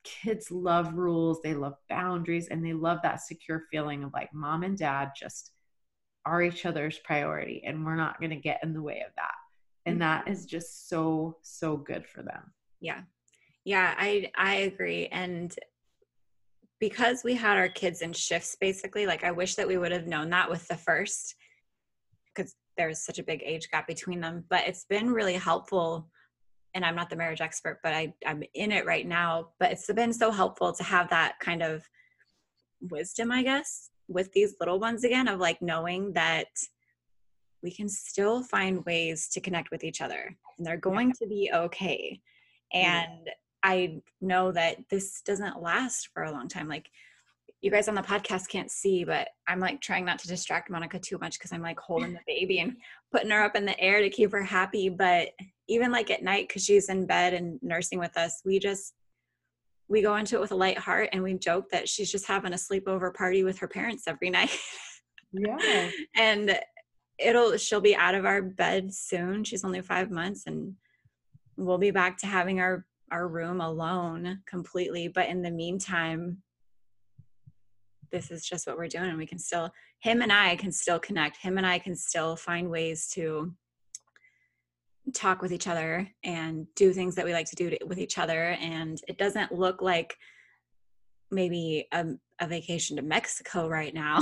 kids 0.03 0.49
love 0.51 0.93
rules 0.93 1.39
they 1.41 1.53
love 1.53 1.75
boundaries 1.89 2.47
and 2.47 2.65
they 2.65 2.73
love 2.73 2.99
that 3.03 3.21
secure 3.21 3.63
feeling 3.71 4.03
of 4.03 4.11
like 4.13 4.33
mom 4.33 4.63
and 4.63 4.77
dad 4.77 5.11
just 5.17 5.51
are 6.25 6.41
each 6.41 6.65
other's 6.65 6.99
priority 6.99 7.63
and 7.65 7.85
we're 7.85 7.95
not 7.95 8.19
going 8.19 8.29
to 8.29 8.35
get 8.35 8.59
in 8.63 8.73
the 8.73 8.81
way 8.81 9.03
of 9.05 9.13
that. 9.15 9.33
And 9.85 9.95
mm-hmm. 9.95 10.01
that 10.01 10.27
is 10.27 10.45
just 10.45 10.87
so 10.89 11.37
so 11.41 11.77
good 11.77 12.05
for 12.05 12.21
them. 12.21 12.53
Yeah. 12.79 13.01
Yeah 13.65 13.93
i 13.97 14.31
i 14.35 14.55
agree. 14.55 15.07
And 15.07 15.53
because 16.79 17.23
we 17.23 17.35
had 17.35 17.57
our 17.57 17.67
kids 17.67 18.01
in 18.01 18.13
shifts 18.13 18.55
basically 18.59 19.05
like 19.05 19.25
i 19.25 19.31
wish 19.31 19.55
that 19.55 19.67
we 19.67 19.77
would 19.77 19.91
have 19.91 20.07
known 20.07 20.29
that 20.29 20.49
with 20.49 20.65
the 20.69 20.77
first 20.77 21.35
there's 22.79 23.05
such 23.05 23.19
a 23.19 23.23
big 23.23 23.43
age 23.45 23.69
gap 23.69 23.85
between 23.85 24.19
them 24.21 24.43
but 24.49 24.67
it's 24.67 24.85
been 24.85 25.11
really 25.11 25.35
helpful. 25.35 26.09
And 26.73 26.85
i'm 26.85 26.95
not 26.95 27.09
the 27.09 27.15
marriage 27.15 27.41
expert 27.41 27.79
but 27.83 27.93
I, 27.93 28.13
i'm 28.25 28.43
in 28.53 28.71
it 28.71 28.85
right 28.85 29.07
now 29.07 29.49
but 29.59 29.71
it's 29.71 29.91
been 29.91 30.13
so 30.13 30.31
helpful 30.31 30.71
to 30.73 30.83
have 30.83 31.09
that 31.09 31.39
kind 31.39 31.61
of 31.61 31.83
wisdom 32.79 33.31
i 33.31 33.43
guess 33.43 33.89
with 34.07 34.31
these 34.33 34.55
little 34.59 34.79
ones 34.79 35.03
again 35.03 35.27
of 35.27 35.39
like 35.39 35.61
knowing 35.61 36.13
that 36.13 36.47
we 37.61 37.71
can 37.71 37.89
still 37.89 38.43
find 38.43 38.85
ways 38.85 39.27
to 39.29 39.41
connect 39.41 39.71
with 39.71 39.83
each 39.83 40.01
other 40.01 40.35
and 40.59 40.67
they're 40.67 40.77
going 40.77 41.11
to 41.13 41.27
be 41.27 41.49
okay. 41.53 42.21
And 42.73 43.29
I 43.63 44.01
know 44.21 44.51
that 44.51 44.77
this 44.89 45.21
doesn't 45.21 45.61
last 45.61 46.09
for 46.13 46.23
a 46.23 46.31
long 46.31 46.47
time. 46.47 46.67
Like 46.67 46.89
you 47.61 47.69
guys 47.69 47.89
on 47.89 47.95
the 47.95 48.01
podcast 48.01 48.47
can't 48.47 48.71
see, 48.71 49.03
but 49.03 49.27
I'm 49.47 49.59
like 49.59 49.81
trying 49.81 50.05
not 50.05 50.19
to 50.19 50.27
distract 50.27 50.69
Monica 50.69 50.97
too 50.97 51.17
much 51.19 51.37
because 51.37 51.51
I'm 51.51 51.61
like 51.61 51.79
holding 51.79 52.13
the 52.13 52.19
baby 52.25 52.59
and 52.59 52.77
putting 53.11 53.31
her 53.31 53.43
up 53.43 53.55
in 53.55 53.65
the 53.65 53.77
air 53.79 54.01
to 54.01 54.09
keep 54.09 54.31
her 54.31 54.43
happy. 54.43 54.87
But 54.87 55.29
even 55.67 55.91
like 55.91 56.09
at 56.09 56.23
night, 56.23 56.47
because 56.47 56.63
she's 56.63 56.87
in 56.87 57.05
bed 57.05 57.33
and 57.33 57.59
nursing 57.61 57.99
with 57.99 58.15
us, 58.17 58.41
we 58.45 58.59
just 58.59 58.93
we 59.89 60.01
go 60.01 60.15
into 60.15 60.35
it 60.35 60.41
with 60.41 60.51
a 60.51 60.55
light 60.55 60.77
heart 60.77 61.09
and 61.11 61.21
we 61.21 61.33
joke 61.33 61.69
that 61.71 61.89
she's 61.89 62.11
just 62.11 62.27
having 62.27 62.53
a 62.53 62.57
sleepover 62.57 63.13
party 63.13 63.43
with 63.43 63.57
her 63.59 63.67
parents 63.67 64.03
every 64.07 64.29
night. 64.29 64.55
Yeah. 65.33 65.89
and 66.15 66.57
it'll 67.17 67.57
she'll 67.57 67.81
be 67.81 67.95
out 67.95 68.15
of 68.15 68.25
our 68.25 68.41
bed 68.41 68.93
soon. 68.93 69.43
She's 69.43 69.65
only 69.65 69.81
five 69.81 70.11
months 70.11 70.43
and 70.45 70.75
we'll 71.57 71.77
be 71.77 71.91
back 71.91 72.17
to 72.19 72.27
having 72.27 72.61
our 72.61 72.85
our 73.11 73.27
room 73.27 73.59
alone 73.59 74.43
completely. 74.47 75.09
But 75.09 75.27
in 75.27 75.41
the 75.41 75.51
meantime, 75.51 76.37
this 78.11 78.31
is 78.31 78.45
just 78.45 78.67
what 78.67 78.77
we're 78.77 78.87
doing. 78.87 79.09
And 79.09 79.17
we 79.17 79.25
can 79.25 79.39
still, 79.39 79.71
him 79.99 80.21
and 80.21 80.31
I 80.31 80.55
can 80.55 80.71
still 80.71 80.99
connect. 80.99 81.37
Him 81.37 81.57
and 81.57 81.65
I 81.65 81.79
can 81.79 81.95
still 81.95 82.35
find 82.35 82.69
ways 82.69 83.09
to 83.13 83.53
talk 85.13 85.41
with 85.41 85.51
each 85.51 85.67
other 85.67 86.07
and 86.23 86.67
do 86.75 86.93
things 86.93 87.15
that 87.15 87.25
we 87.25 87.33
like 87.33 87.49
to 87.49 87.55
do 87.55 87.69
to, 87.71 87.77
with 87.85 87.97
each 87.97 88.17
other. 88.17 88.57
And 88.61 88.99
it 89.07 89.17
doesn't 89.17 89.51
look 89.51 89.81
like 89.81 90.15
maybe 91.31 91.87
a, 91.91 92.05
a 92.39 92.47
vacation 92.47 92.95
to 92.97 93.01
Mexico 93.01 93.67
right 93.67 93.93
now, 93.93 94.19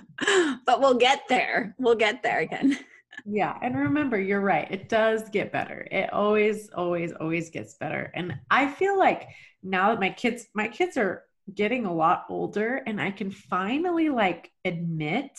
but 0.66 0.80
we'll 0.80 0.94
get 0.94 1.22
there. 1.28 1.74
We'll 1.78 1.94
get 1.94 2.22
there 2.22 2.40
again. 2.40 2.78
Yeah. 3.26 3.58
And 3.62 3.76
remember, 3.76 4.18
you're 4.18 4.40
right. 4.40 4.66
It 4.70 4.88
does 4.88 5.28
get 5.30 5.52
better. 5.52 5.86
It 5.90 6.12
always, 6.12 6.70
always, 6.70 7.12
always 7.12 7.50
gets 7.50 7.74
better. 7.74 8.10
And 8.14 8.34
I 8.50 8.68
feel 8.68 8.98
like 8.98 9.28
now 9.62 9.90
that 9.90 10.00
my 10.00 10.10
kids, 10.10 10.46
my 10.54 10.68
kids 10.68 10.96
are 10.96 11.24
getting 11.54 11.86
a 11.86 11.94
lot 11.94 12.26
older 12.28 12.82
and 12.86 13.00
I 13.00 13.10
can 13.10 13.30
finally 13.30 14.08
like 14.08 14.50
admit 14.64 15.30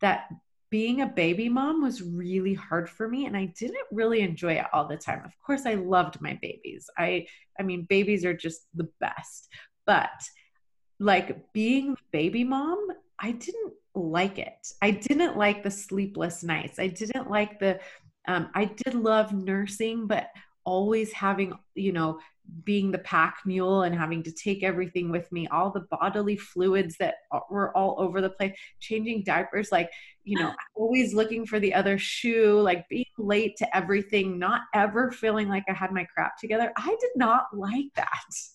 that 0.00 0.28
being 0.70 1.02
a 1.02 1.06
baby 1.06 1.48
mom 1.48 1.82
was 1.82 2.02
really 2.02 2.54
hard 2.54 2.90
for 2.90 3.08
me 3.08 3.26
and 3.26 3.36
I 3.36 3.46
didn't 3.58 3.86
really 3.92 4.20
enjoy 4.20 4.54
it 4.54 4.66
all 4.72 4.88
the 4.88 4.96
time. 4.96 5.22
Of 5.24 5.32
course 5.44 5.66
I 5.66 5.74
loved 5.74 6.20
my 6.20 6.38
babies. 6.42 6.88
I 6.98 7.26
I 7.58 7.62
mean 7.62 7.86
babies 7.88 8.24
are 8.24 8.34
just 8.34 8.66
the 8.74 8.88
best. 9.00 9.48
But 9.86 10.10
like 10.98 11.52
being 11.52 11.96
baby 12.12 12.44
mom, 12.44 12.88
I 13.18 13.32
didn't 13.32 13.74
like 13.94 14.38
it. 14.38 14.66
I 14.82 14.90
didn't 14.90 15.36
like 15.36 15.62
the 15.62 15.70
sleepless 15.70 16.42
nights. 16.42 16.78
I 16.78 16.88
didn't 16.88 17.30
like 17.30 17.58
the, 17.58 17.80
um, 18.26 18.50
I 18.54 18.64
did 18.64 18.94
love 18.94 19.32
nursing, 19.32 20.06
but 20.06 20.28
always 20.64 21.12
having, 21.12 21.54
you 21.74 21.92
know, 21.92 22.18
being 22.64 22.90
the 22.90 22.98
pack 22.98 23.38
mule 23.46 23.82
and 23.82 23.94
having 23.94 24.22
to 24.22 24.30
take 24.30 24.62
everything 24.62 25.10
with 25.10 25.30
me, 25.32 25.46
all 25.48 25.70
the 25.70 25.86
bodily 25.90 26.36
fluids 26.36 26.96
that 26.98 27.14
were 27.50 27.74
all 27.76 27.96
over 27.98 28.20
the 28.20 28.30
place, 28.30 28.54
changing 28.80 29.22
diapers, 29.24 29.72
like, 29.72 29.90
you 30.24 30.38
know, 30.38 30.52
always 30.74 31.14
looking 31.14 31.46
for 31.46 31.58
the 31.58 31.72
other 31.72 31.98
shoe, 31.98 32.60
like 32.60 32.88
being 32.88 33.06
late 33.18 33.56
to 33.56 33.76
everything, 33.76 34.38
not 34.38 34.62
ever 34.74 35.10
feeling 35.10 35.48
like 35.48 35.64
I 35.68 35.72
had 35.72 35.92
my 35.92 36.04
crap 36.14 36.38
together. 36.38 36.72
I 36.76 36.88
did 36.88 37.10
not 37.16 37.44
like 37.52 37.92
that. 37.96 38.08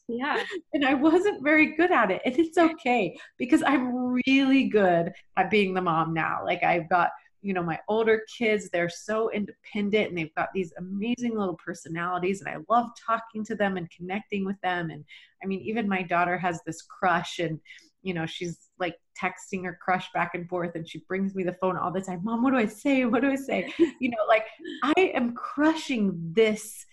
Yeah. 0.07 0.43
And 0.73 0.85
I 0.85 0.93
wasn't 0.93 1.43
very 1.43 1.75
good 1.75 1.91
at 1.91 2.11
it. 2.11 2.21
And 2.25 2.37
it's 2.37 2.57
okay 2.57 3.17
because 3.37 3.63
I'm 3.65 4.21
really 4.27 4.69
good 4.69 5.11
at 5.35 5.49
being 5.49 5.73
the 5.73 5.81
mom 5.81 6.13
now. 6.13 6.41
Like 6.45 6.63
I've 6.63 6.87
got 6.89 7.09
you 7.41 7.53
know 7.53 7.63
my 7.63 7.79
older 7.87 8.23
kids 8.37 8.69
they're 8.69 8.89
so 8.89 9.29
independent 9.31 10.09
and 10.09 10.17
they've 10.17 10.35
got 10.35 10.49
these 10.53 10.73
amazing 10.77 11.37
little 11.37 11.57
personalities 11.63 12.41
and 12.41 12.49
i 12.49 12.57
love 12.69 12.89
talking 13.05 13.43
to 13.45 13.55
them 13.55 13.77
and 13.77 13.89
connecting 13.91 14.45
with 14.45 14.59
them. 14.61 14.89
And 14.89 15.03
i 15.43 15.47
mean 15.47 15.61
even 15.61 15.87
my 15.87 16.01
daughter 16.01 16.37
has 16.37 16.61
this 16.65 16.81
crush 16.81 17.39
and 17.39 17.59
you 18.01 18.13
know 18.13 18.25
she's 18.25 18.69
like 18.79 18.95
texting 19.21 19.63
her 19.65 19.77
crush 19.81 20.07
back 20.13 20.31
and 20.33 20.47
forth 20.47 20.75
and 20.75 20.87
she 20.87 21.03
brings 21.07 21.35
me 21.35 21.43
the 21.43 21.57
phone 21.59 21.77
all 21.77 21.91
the 21.91 22.01
time 22.01 22.21
mom 22.23 22.43
what 22.43 22.51
do 22.51 22.57
i 22.57 22.65
say? 22.65 23.05
What 23.05 23.21
do 23.21 23.31
i 23.31 23.35
say? 23.35 23.73
You 23.99 24.09
know 24.09 24.25
like 24.27 24.45
i 24.83 25.11
am 25.13 25.33
crushing 25.33 26.13
this 26.33 26.85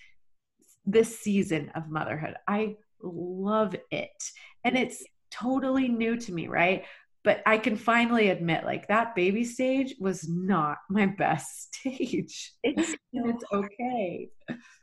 this 0.86 1.18
season 1.18 1.70
of 1.74 1.90
motherhood. 1.90 2.36
I 2.46 2.76
love 3.02 3.74
it. 3.90 4.22
And 4.64 4.76
it's 4.76 5.04
totally 5.30 5.88
new 5.88 6.16
to 6.16 6.32
me 6.32 6.46
right 6.46 6.84
but 7.26 7.42
I 7.44 7.58
can 7.58 7.74
finally 7.74 8.28
admit 8.28 8.64
like 8.64 8.86
that 8.86 9.16
baby 9.16 9.42
stage 9.42 9.96
was 9.98 10.28
not 10.28 10.78
my 10.88 11.06
best 11.06 11.74
stage. 11.80 12.52
It's, 12.62 12.94
it's 13.12 13.44
okay. 13.52 14.28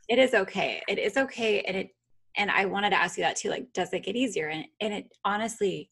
It 0.10 0.20
is 0.20 0.34
okay. 0.34 0.82
It 0.90 1.00
is 1.00 1.16
okay. 1.16 1.62
And 1.62 1.78
it, 1.78 1.92
and 2.36 2.52
I 2.52 2.66
wanted 2.66 2.90
to 2.90 2.98
ask 2.98 3.18
you 3.18 3.24
that 3.24 3.38
too. 3.38 3.50
Like, 3.50 3.72
does 3.74 3.94
it 3.94 4.04
get 4.04 4.18
easier? 4.18 4.50
And, 4.50 4.66
and 4.82 4.94
it 4.94 5.06
honestly, 5.24 5.90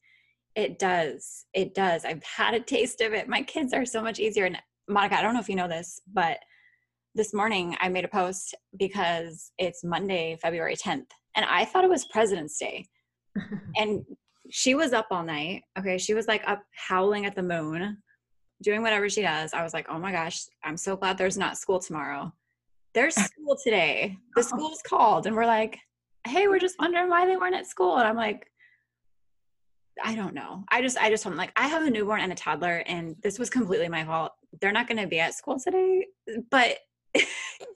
it 0.53 0.77
does. 0.77 1.45
It 1.53 1.73
does. 1.73 2.03
I've 2.03 2.23
had 2.25 2.53
a 2.53 2.59
taste 2.59 2.99
of 2.99 3.13
it. 3.13 3.29
My 3.29 3.43
kids 3.43 3.71
are 3.71 3.85
so 3.85 4.01
much 4.01 4.19
easier. 4.19 4.43
And 4.43 4.57
Monica, 4.89 5.17
I 5.17 5.21
don't 5.21 5.33
know 5.33 5.39
if 5.39 5.47
you 5.47 5.55
know 5.55 5.69
this, 5.69 6.01
but 6.11 6.39
this 7.15 7.33
morning 7.33 7.77
I 7.79 7.87
made 7.87 8.03
a 8.03 8.09
post 8.09 8.55
because 8.77 9.53
it's 9.57 9.85
Monday, 9.85 10.37
February 10.41 10.75
10th, 10.75 11.11
and 11.33 11.45
I 11.45 11.63
thought 11.63 11.85
it 11.85 11.89
was 11.89 12.03
President's 12.03 12.57
Day. 12.57 12.87
and 13.77 14.03
she 14.51 14.75
was 14.75 14.93
up 14.93 15.07
all 15.11 15.23
night. 15.23 15.63
Okay. 15.79 15.97
She 15.97 16.13
was 16.13 16.27
like 16.27 16.43
up 16.45 16.63
howling 16.75 17.25
at 17.25 17.35
the 17.35 17.41
moon, 17.41 17.97
doing 18.61 18.81
whatever 18.81 19.09
she 19.09 19.21
does. 19.21 19.53
I 19.53 19.63
was 19.63 19.73
like, 19.73 19.87
oh 19.89 19.97
my 19.97 20.11
gosh, 20.11 20.45
I'm 20.63 20.77
so 20.77 20.95
glad 20.95 21.17
there's 21.17 21.37
not 21.37 21.57
school 21.57 21.79
tomorrow. 21.79 22.31
There's 22.93 23.15
school 23.31 23.57
today. 23.63 24.17
The 24.35 24.41
uh-huh. 24.41 24.49
school's 24.49 24.81
called. 24.81 25.25
And 25.25 25.35
we're 25.35 25.45
like, 25.45 25.79
hey, 26.27 26.47
we're 26.47 26.59
just 26.59 26.77
wondering 26.79 27.09
why 27.09 27.25
they 27.25 27.37
weren't 27.37 27.55
at 27.55 27.65
school. 27.65 27.97
And 27.97 28.07
I'm 28.07 28.17
like, 28.17 28.45
I 30.03 30.15
don't 30.15 30.33
know. 30.33 30.63
I 30.69 30.81
just, 30.81 30.97
I 30.97 31.09
just, 31.09 31.25
I'm 31.25 31.37
like, 31.37 31.53
I 31.55 31.67
have 31.67 31.83
a 31.83 31.89
newborn 31.89 32.21
and 32.21 32.31
a 32.31 32.35
toddler, 32.35 32.83
and 32.87 33.15
this 33.21 33.37
was 33.37 33.49
completely 33.49 33.87
my 33.87 34.03
fault. 34.03 34.31
They're 34.59 34.71
not 34.71 34.87
going 34.87 35.01
to 35.01 35.07
be 35.07 35.19
at 35.19 35.33
school 35.33 35.59
today. 35.59 36.07
But 36.49 36.77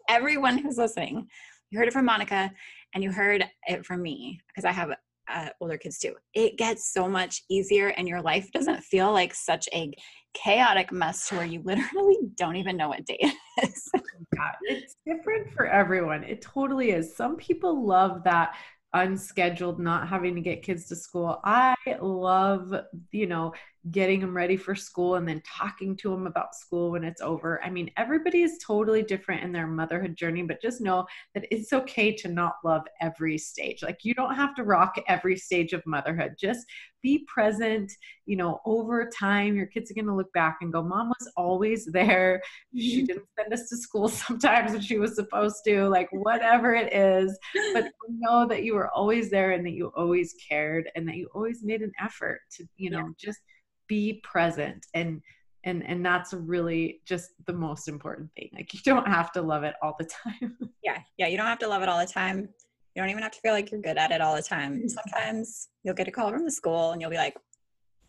everyone 0.10 0.58
who's 0.58 0.78
listening, 0.78 1.28
you 1.70 1.80
heard 1.80 1.88
it 1.88 1.94
from 1.94 2.06
Monica 2.06 2.52
and 2.94 3.04
you 3.04 3.12
heard 3.12 3.46
it 3.68 3.86
from 3.86 4.02
me 4.02 4.40
because 4.48 4.66
I 4.66 4.72
have 4.72 4.92
uh, 5.28 5.50
older 5.60 5.78
kids 5.78 6.00
too. 6.00 6.14
It 6.34 6.58
gets 6.58 6.92
so 6.92 7.08
much 7.08 7.44
easier, 7.50 7.90
and 7.90 8.08
your 8.08 8.22
life 8.22 8.52
doesn't 8.52 8.84
feel 8.84 9.12
like 9.12 9.34
such 9.34 9.68
a 9.74 9.92
chaotic 10.34 10.92
mess 10.92 11.32
where 11.32 11.46
you 11.46 11.62
literally 11.64 12.18
don't 12.36 12.58
even 12.58 12.78
know 12.78 12.90
what 12.90 13.06
day 13.06 13.18
it 13.20 13.36
is. 13.64 13.90
yeah, 14.36 14.52
it's 14.64 14.96
different 15.06 15.52
for 15.54 15.66
everyone. 15.68 16.24
It 16.24 16.42
totally 16.42 16.92
is. 16.92 17.16
Some 17.16 17.38
people 17.38 17.86
love 17.86 18.24
that 18.26 18.56
unscheduled, 18.94 19.80
not 19.80 20.08
having 20.08 20.36
to 20.36 20.42
get 20.42 20.64
kids 20.64 20.88
to 20.88 20.96
school. 20.96 21.40
I 21.44 21.76
love, 22.02 22.74
you 23.12 23.28
know, 23.28 23.54
getting 23.92 24.20
them 24.20 24.36
ready 24.36 24.58
for 24.58 24.74
school 24.74 25.16
and 25.16 25.28
then 25.28 25.42
talking 25.46 25.96
to 25.96 26.10
them 26.10 26.26
about 26.26 26.56
school 26.56 26.92
when 26.92 27.04
it's 27.04 27.22
over. 27.22 27.64
I 27.64 27.70
mean, 27.70 27.92
everybody 27.98 28.42
is 28.42 28.58
totally 28.66 29.04
different 29.04 29.44
in 29.44 29.52
their 29.52 29.68
motherhood 29.68 30.16
journey, 30.16 30.42
but 30.42 30.62
just 30.62 30.82
know 30.82 31.06
that 31.36 31.46
it's 31.52 31.72
okay 31.72 32.12
to 32.16 32.28
not 32.28 32.56
love 32.64 32.84
every 33.00 33.38
stage. 33.38 33.84
Like, 33.84 34.00
you 34.04 34.16
don't 34.16 34.36
have 34.36 34.56
to 34.56 34.64
rock 34.64 34.96
every 35.08 35.38
stage 35.38 35.74
of 35.74 35.86
motherhood. 35.86 36.36
Just 36.40 36.66
be 37.04 37.24
present. 37.28 37.92
You 38.26 38.38
know, 38.38 38.60
over 38.66 39.08
time, 39.08 39.56
your 39.56 39.68
kids 39.68 39.92
are 39.92 39.94
going 39.94 40.08
to 40.08 40.16
look 40.16 40.34
back 40.34 40.58
and 40.62 40.74
go, 40.74 40.82
Mom 40.82 41.10
was 41.10 41.32
always 41.38 41.86
there. 41.92 42.42
She 42.76 42.98
mm-hmm. 42.98 43.06
didn't 43.06 43.26
send 43.38 43.54
us 43.54 43.70
to 43.70 43.78
school 43.78 44.08
sometimes 44.26 44.72
when 44.72 44.82
she 44.82 44.98
was 44.98 45.16
supposed 45.16 45.64
to, 45.66 45.88
like, 45.90 46.10
whatever 46.12 46.74
it 46.74 46.92
is. 46.92 47.38
But 47.74 47.92
know 48.10 48.48
that 48.48 48.64
you 48.64 48.74
were 48.74 48.90
always 48.90 49.30
there 49.30 49.52
and 49.52 49.64
that 49.66 49.74
you 49.74 49.92
always 49.96 50.34
cared 50.50 50.90
and 50.96 51.08
that 51.08 51.16
you 51.16 51.30
always 51.36 51.64
made 51.64 51.82
an 51.82 51.92
effort 52.02 52.42
to, 52.54 52.66
you 52.78 52.90
know, 52.90 53.00
yeah. 53.00 53.14
just 53.18 53.40
be 53.88 54.22
present. 54.24 54.86
And 54.94 55.22
and 55.64 55.84
and 55.88 56.06
that's 56.06 56.34
really 56.34 57.02
just 57.06 57.32
the 57.46 57.54
most 57.54 57.88
important 57.88 58.30
thing. 58.36 58.50
Like 58.54 58.74
you 58.74 58.80
don't 58.84 59.08
have 59.08 59.32
to 59.34 59.42
love 59.42 59.64
it 59.64 59.76
all 59.82 59.96
the 60.00 60.06
time. 60.06 60.58
Yeah 60.84 61.00
yeah 61.18 61.28
you 61.28 61.38
don't 61.38 61.48
have 61.48 61.60
to 61.60 61.68
love 61.68 61.82
it 61.82 61.90
all 61.90 62.00
the 62.00 62.12
time. 62.12 62.50
You 62.96 63.02
don't 63.02 63.10
even 63.10 63.24
have 63.24 63.32
to 63.32 63.40
feel 63.40 63.54
like 63.54 63.72
you're 63.72 63.82
good 63.82 63.98
at 63.98 64.12
it 64.12 64.22
all 64.22 64.36
the 64.36 64.44
time. 64.44 64.78
Mm-hmm. 64.78 64.88
Sometimes 64.88 65.70
you'll 65.84 65.96
get 65.96 66.08
a 66.08 66.12
call 66.12 66.32
from 66.32 66.46
the 66.46 66.52
school 66.52 66.92
and 66.92 67.02
you'll 67.02 67.10
be 67.10 67.18
like 67.18 67.36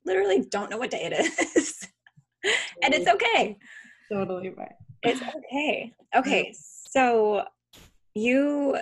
literally 0.05 0.45
don't 0.51 0.71
know 0.71 0.77
what 0.79 0.91
day 0.91 1.11
it 1.11 1.13
is. 1.13 1.89
And 2.85 2.95
it's 2.95 3.09
okay. 3.09 3.59
Totally 4.13 4.51
right. 4.51 4.75
It's 5.03 5.21
okay. 5.21 5.93
Okay 6.15 6.55
so 6.97 7.45
you 8.15 8.79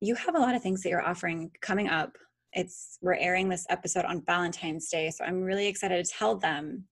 you 0.00 0.16
have 0.16 0.34
a 0.34 0.38
lot 0.38 0.56
of 0.56 0.62
things 0.62 0.82
that 0.82 0.88
you're 0.88 1.06
offering 1.06 1.50
coming 1.60 1.88
up 1.88 2.16
it's 2.52 2.98
we're 3.00 3.14
airing 3.14 3.48
this 3.48 3.66
episode 3.70 4.04
on 4.04 4.22
Valentine's 4.22 4.88
Day, 4.88 5.10
so 5.10 5.24
I'm 5.24 5.42
really 5.42 5.66
excited 5.66 6.04
to 6.04 6.10
tell 6.10 6.36
them 6.36 6.84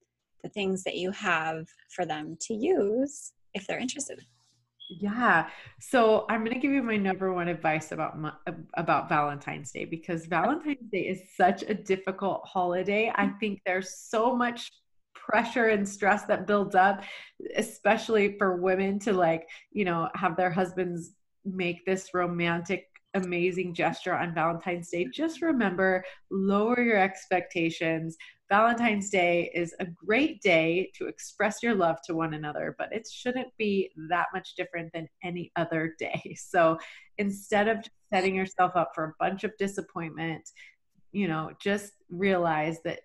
the 0.42 0.49
things 0.49 0.83
that 0.85 0.96
you 0.96 1.11
have 1.11 1.66
for 1.90 2.07
them 2.07 2.37
to 2.40 2.55
use 2.55 3.33
if 3.55 3.66
they're 3.66 3.79
interested. 3.79 4.25
Yeah. 4.88 5.49
So 5.79 6.27
I'm 6.29 6.40
going 6.40 6.55
to 6.55 6.61
give 6.61 6.73
you 6.73 6.83
my 6.83 6.96
number 6.96 7.33
one 7.33 7.46
advice 7.49 7.92
about 7.92 8.16
about 8.75 9.09
Valentine's 9.09 9.70
Day 9.70 9.85
because 9.85 10.27
Valentine's 10.27 10.90
Day 10.90 11.03
is 11.03 11.20
such 11.37 11.62
a 11.62 11.75
difficult 11.75 12.44
holiday. 12.44 13.12
I 13.14 13.27
mm-hmm. 13.27 13.38
think 13.38 13.61
there's 13.64 13.94
so 13.94 14.35
much 14.35 14.73
pressure 15.14 15.68
and 15.68 15.88
stress 15.88 16.25
that 16.25 16.46
builds 16.46 16.75
up 16.75 17.03
especially 17.57 18.37
for 18.37 18.57
women 18.57 18.99
to 19.01 19.12
like, 19.12 19.49
you 19.70 19.85
know, 19.85 20.09
have 20.14 20.37
their 20.37 20.51
husbands 20.51 21.12
make 21.44 21.85
this 21.87 22.12
romantic 22.12 22.89
amazing 23.14 23.75
gesture 23.75 24.14
on 24.14 24.35
Valentine's 24.35 24.88
Day, 24.90 25.07
just 25.12 25.42
remember 25.42 26.05
lower 26.31 26.81
your 26.81 26.99
expectations. 26.99 28.16
Valentine's 28.49 29.11
Day 29.11 29.51
is 29.55 29.75
a 29.81 29.87
great 29.87 30.42
day 30.42 30.90
to 30.96 31.07
express 31.07 31.62
your 31.62 31.75
love 31.75 31.96
to 32.05 32.14
one 32.14 32.35
another, 32.35 32.75
but 32.79 32.92
it 32.92 33.09
shouldn't 33.11 33.57
be 33.59 33.90
that 34.09 34.27
much 34.33 34.55
different 34.57 34.92
than 34.92 35.09
any 35.23 35.53
other 35.57 35.94
day. 35.99 36.37
So 36.51 36.79
instead 37.18 37.68
of 37.68 37.85
setting 38.12 38.35
yourself 38.35 38.73
up 38.75 38.92
for 38.94 39.05
a 39.05 39.14
bunch 39.20 39.44
of 39.44 39.57
disappointment, 39.59 40.49
you 41.12 41.29
know, 41.29 41.51
just 41.61 41.92
realize 42.09 42.79
that 42.85 43.01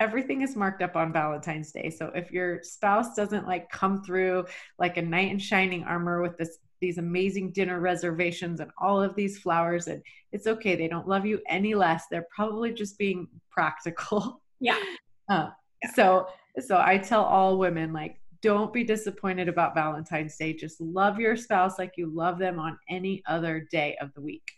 everything 0.00 0.42
is 0.42 0.56
marked 0.56 0.82
up 0.82 0.96
on 0.96 1.12
Valentine's 1.12 1.72
Day. 1.72 1.90
So 1.90 2.10
if 2.14 2.30
your 2.30 2.62
spouse 2.62 3.14
doesn't 3.14 3.46
like 3.46 3.70
come 3.70 4.02
through 4.02 4.46
like 4.78 4.96
a 4.96 5.02
knight 5.02 5.30
in 5.30 5.38
shining 5.38 5.84
armor 5.84 6.22
with 6.22 6.36
this 6.36 6.58
these 6.80 6.98
amazing 6.98 7.52
dinner 7.52 7.80
reservations 7.80 8.60
and 8.60 8.70
all 8.80 9.02
of 9.02 9.14
these 9.14 9.38
flowers 9.38 9.86
and 9.86 10.02
it's 10.32 10.46
okay 10.46 10.74
they 10.76 10.88
don't 10.88 11.08
love 11.08 11.24
you 11.24 11.40
any 11.48 11.74
less 11.74 12.04
they're 12.10 12.26
probably 12.34 12.72
just 12.72 12.98
being 12.98 13.26
practical. 13.50 14.42
Yeah, 14.60 14.78
uh, 15.30 15.50
yeah. 15.82 15.90
so 15.94 16.28
so 16.60 16.78
i 16.78 16.96
tell 16.96 17.22
all 17.22 17.58
women 17.58 17.92
like 17.92 18.18
don't 18.42 18.72
be 18.72 18.84
disappointed 18.84 19.48
about 19.48 19.74
valentine's 19.74 20.36
day 20.36 20.52
just 20.52 20.80
love 20.80 21.18
your 21.18 21.36
spouse 21.36 21.78
like 21.78 21.92
you 21.96 22.06
love 22.14 22.38
them 22.38 22.58
on 22.58 22.78
any 22.88 23.22
other 23.26 23.66
day 23.70 23.96
of 24.00 24.12
the 24.14 24.20
week. 24.20 24.48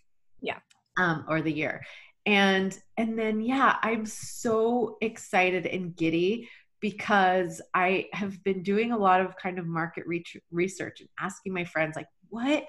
Yeah. 0.41 0.59
Um 0.99 1.25
or 1.29 1.43
the 1.43 1.53
year. 1.53 1.85
And 2.27 2.79
and 2.97 3.19
then 3.19 3.41
yeah 3.41 3.77
i'm 3.83 4.05
so 4.05 4.99
excited 5.01 5.65
and 5.67 5.97
giddy 5.97 6.49
because 6.81 7.61
I 7.75 8.07
have 8.13 8.43
been 8.45 8.63
doing 8.63 8.93
a 8.93 8.99
lot 8.99 9.21
of 9.21 9.37
kind 9.37 9.59
of 9.59 9.67
market 9.67 10.05
research 10.51 11.01
and 11.01 11.09
asking 11.19 11.53
my 11.53 11.65
friends, 11.65 11.97
like, 11.97 12.09
what 12.29 12.65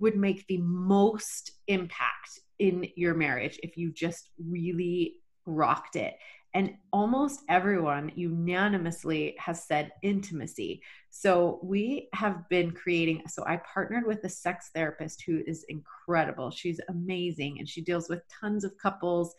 would 0.00 0.16
make 0.16 0.46
the 0.46 0.58
most 0.58 1.52
impact 1.68 2.40
in 2.58 2.88
your 2.96 3.14
marriage 3.14 3.58
if 3.62 3.76
you 3.76 3.92
just 3.92 4.30
really 4.38 5.16
rocked 5.44 5.96
it? 5.96 6.16
And 6.54 6.76
almost 6.90 7.42
everyone 7.50 8.12
unanimously 8.14 9.36
has 9.38 9.64
said 9.64 9.92
intimacy. 10.02 10.82
So 11.10 11.60
we 11.62 12.08
have 12.14 12.48
been 12.48 12.70
creating. 12.70 13.24
So 13.28 13.44
I 13.46 13.60
partnered 13.74 14.06
with 14.06 14.24
a 14.24 14.30
sex 14.30 14.70
therapist 14.74 15.22
who 15.26 15.42
is 15.46 15.66
incredible. 15.68 16.50
She's 16.50 16.80
amazing 16.88 17.58
and 17.58 17.68
she 17.68 17.82
deals 17.82 18.08
with 18.08 18.22
tons 18.40 18.64
of 18.64 18.78
couples 18.78 19.34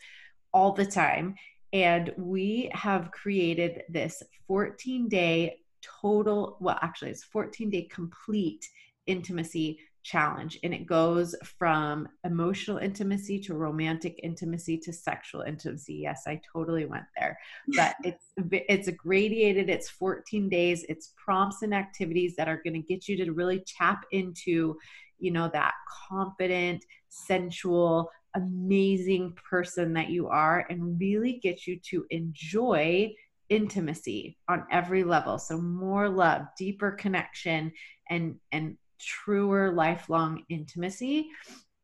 all 0.52 0.72
the 0.72 0.86
time 0.86 1.34
and 1.72 2.12
we 2.16 2.70
have 2.72 3.10
created 3.10 3.82
this 3.88 4.22
14 4.46 5.08
day 5.08 5.58
total, 5.82 6.56
well, 6.60 6.78
actually, 6.80 7.10
it's 7.10 7.24
14 7.24 7.70
day 7.70 7.82
complete 7.82 8.66
intimacy 9.06 9.78
challenge. 10.02 10.58
And 10.62 10.72
it 10.72 10.86
goes 10.86 11.34
from 11.58 12.08
emotional 12.24 12.78
intimacy 12.78 13.38
to 13.40 13.54
romantic 13.54 14.18
intimacy 14.22 14.78
to 14.78 14.92
sexual 14.92 15.42
intimacy. 15.42 15.94
Yes, 15.94 16.22
I 16.26 16.40
totally 16.50 16.86
went 16.86 17.04
there. 17.16 17.38
But 17.76 17.96
it's 18.04 18.24
it's 18.36 18.88
a 18.88 18.92
gradated, 18.92 19.68
it's 19.68 19.90
14 19.90 20.48
days, 20.48 20.84
it's 20.88 21.12
prompts 21.22 21.62
and 21.62 21.74
activities 21.74 22.36
that 22.36 22.48
are 22.48 22.60
going 22.64 22.74
to 22.74 22.88
get 22.88 23.06
you 23.06 23.22
to 23.22 23.32
really 23.32 23.64
tap 23.66 24.04
into, 24.10 24.78
you 25.18 25.30
know, 25.30 25.50
that 25.52 25.74
confident, 26.08 26.84
sensual, 27.10 28.10
amazing 28.38 29.34
person 29.50 29.94
that 29.94 30.10
you 30.10 30.28
are 30.28 30.64
and 30.70 30.98
really 30.98 31.40
get 31.42 31.66
you 31.66 31.78
to 31.90 32.06
enjoy 32.10 33.12
intimacy 33.48 34.36
on 34.48 34.64
every 34.70 35.02
level. 35.04 35.38
So 35.38 35.60
more 35.60 36.08
love 36.08 36.42
deeper 36.56 36.92
connection 36.92 37.72
and 38.10 38.36
and 38.52 38.76
truer 39.00 39.72
lifelong 39.72 40.44
intimacy. 40.48 41.28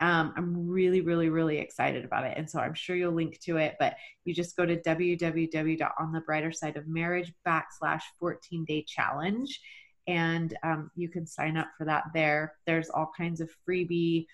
Um, 0.00 0.34
i'm 0.36 0.68
really 0.68 1.02
really 1.02 1.28
really 1.28 1.58
excited 1.58 2.04
about 2.04 2.24
it. 2.24 2.36
And 2.36 2.50
so 2.50 2.58
i'm 2.58 2.74
sure 2.74 2.96
you'll 2.96 3.12
link 3.12 3.38
to 3.42 3.58
it 3.58 3.76
but 3.78 3.94
you 4.24 4.34
just 4.34 4.56
go 4.56 4.66
to 4.66 4.76
www.onthebrightersideofmarriage 4.76 7.32
backslash 7.46 8.02
14 8.18 8.64
day 8.64 8.84
challenge 8.86 9.60
and 10.06 10.54
um, 10.62 10.90
you 10.96 11.08
can 11.08 11.26
sign 11.26 11.56
up 11.56 11.68
for 11.78 11.86
that 11.86 12.04
there. 12.12 12.54
There's 12.66 12.90
all 12.90 13.10
kinds 13.16 13.40
of 13.40 13.50
freebie 13.66 14.26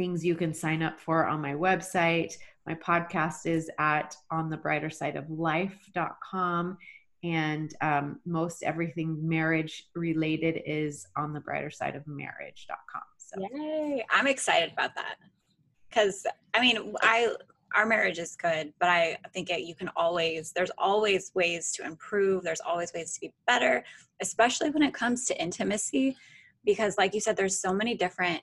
things 0.00 0.24
you 0.24 0.34
can 0.34 0.54
sign 0.54 0.82
up 0.82 0.98
for 0.98 1.26
on 1.26 1.42
my 1.42 1.52
website. 1.52 2.32
My 2.66 2.74
podcast 2.74 3.44
is 3.44 3.70
at 3.78 4.16
on 4.30 4.48
the 4.48 4.56
brighter 4.56 4.88
side 4.88 5.16
of 5.16 5.28
life.com. 5.28 6.78
And 7.22 7.74
um, 7.82 8.18
most 8.24 8.62
everything 8.62 9.28
marriage 9.28 9.90
related 9.94 10.62
is 10.64 11.06
on 11.18 11.34
the 11.34 11.40
brighter 11.40 11.70
side 11.70 11.96
of 11.96 12.06
marriage.com. 12.06 13.02
So, 13.18 13.46
yay! 13.52 14.02
I'm 14.08 14.26
excited 14.26 14.72
about 14.72 14.94
that 14.94 15.16
because 15.90 16.26
I 16.54 16.62
mean, 16.62 16.94
I 17.02 17.34
our 17.74 17.84
marriage 17.84 18.18
is 18.18 18.36
good, 18.36 18.72
but 18.80 18.88
I 18.88 19.18
think 19.34 19.50
it, 19.50 19.60
you 19.60 19.74
can 19.74 19.90
always, 19.94 20.50
there's 20.52 20.72
always 20.78 21.30
ways 21.34 21.70
to 21.72 21.84
improve. 21.84 22.42
There's 22.42 22.62
always 22.62 22.92
ways 22.94 23.12
to 23.14 23.20
be 23.20 23.34
better, 23.46 23.84
especially 24.22 24.70
when 24.70 24.82
it 24.82 24.94
comes 24.94 25.26
to 25.26 25.40
intimacy. 25.40 26.16
Because, 26.64 26.96
like 26.98 27.14
you 27.14 27.20
said, 27.20 27.36
there's 27.36 27.60
so 27.60 27.72
many 27.72 27.94
different 27.94 28.42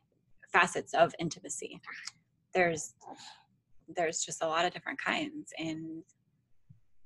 facets 0.51 0.93
of 0.93 1.13
intimacy. 1.19 1.79
There's, 2.53 2.93
there's 3.95 4.23
just 4.23 4.43
a 4.43 4.47
lot 4.47 4.65
of 4.65 4.73
different 4.73 4.99
kinds. 4.99 5.53
And 5.59 6.03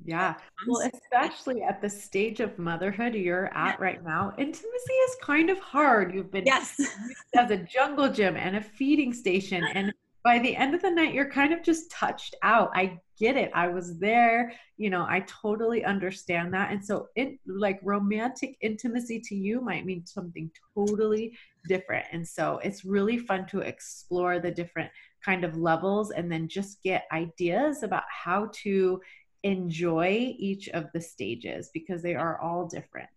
yeah. 0.04 0.36
Well, 0.68 0.90
especially 0.94 1.62
at 1.62 1.82
the 1.82 1.90
stage 1.90 2.40
of 2.40 2.58
motherhood 2.58 3.14
you're 3.14 3.56
at 3.56 3.80
right 3.80 4.04
now, 4.04 4.34
intimacy 4.38 4.94
is 5.08 5.16
kind 5.22 5.50
of 5.50 5.60
hard. 5.60 6.14
You've 6.14 6.32
been 6.32 6.46
yes. 6.46 6.80
as 7.36 7.52
a 7.52 7.58
jungle 7.58 8.12
gym 8.12 8.36
and 8.36 8.56
a 8.56 8.62
feeding 8.62 9.14
station 9.14 9.64
and 9.74 9.94
by 10.24 10.40
the 10.40 10.56
end 10.56 10.76
of 10.76 10.82
the 10.82 10.92
night 10.92 11.14
you're 11.14 11.30
kind 11.30 11.54
of 11.54 11.64
just 11.64 11.90
touched 11.92 12.36
out. 12.44 12.72
I 12.76 13.00
get 13.18 13.38
it. 13.38 13.52
I 13.54 13.68
was 13.68 14.00
there. 14.00 14.54
You 14.78 14.90
know 14.90 15.06
i 15.08 15.24
totally 15.28 15.84
understand 15.86 16.54
that. 16.54 16.72
And 16.72 16.84
so 16.84 17.08
it 17.16 17.40
like 17.46 17.80
romantic 17.84 18.58
intimacy 18.62 19.20
to 19.26 19.36
you 19.36 19.62
might 19.62 19.86
mean 19.86 20.06
something 20.06 20.50
totally 20.76 21.38
different. 21.68 22.06
And 22.12 22.28
so 22.28 22.60
it's 22.64 22.86
really 22.86 23.18
fun 23.18 23.46
to 23.48 23.60
explore 23.60 24.40
the 24.40 24.52
different 24.52 24.92
kind 25.24 25.44
of 25.44 25.58
levels 25.58 26.12
and 26.12 26.32
then 26.32 26.48
just 26.48 26.82
get 26.84 27.06
ideas 27.12 27.84
about 27.84 28.04
how 28.10 28.50
to 28.64 29.00
enjoy 29.44 30.36
each 30.38 30.70
of 30.70 30.86
the 30.94 31.02
stages 31.02 31.70
because 31.74 32.02
they 32.02 32.16
are 32.16 32.40
all 32.40 32.68
different 32.68 33.10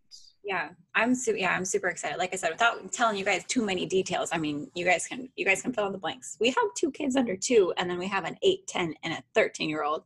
yeah 0.45 0.69
i'm 0.95 1.15
super 1.15 1.39
yeah 1.39 1.53
i'm 1.53 1.65
super 1.65 1.89
excited. 1.89 2.19
Like 2.19 2.33
i 2.33 2.37
said 2.37 2.51
without 2.51 2.93
telling 2.93 3.17
you 3.17 3.25
guys 3.25 3.45
too 3.47 3.65
many 3.65 3.87
details 3.87 4.31
i 4.33 4.39
mean 4.39 4.71
you 4.75 4.85
guys 4.85 5.07
can 5.07 5.29
you 5.37 5.45
guys 5.45 5.63
can 5.63 5.73
fill 5.73 5.87
in 5.87 5.93
the 5.93 5.99
blanks. 5.99 6.37
We 6.41 6.49
have 6.49 6.75
two 6.77 6.91
kids 6.91 7.17
under 7.17 7.37
two 7.37 7.73
and 7.77 7.89
then 7.89 7.99
we 7.99 8.09
have 8.09 8.25
an 8.25 8.37
8 8.43 8.67
10 8.67 8.95
and 9.03 9.15
a 9.15 9.23
13 9.35 9.69
year 9.69 9.85
old 9.85 10.05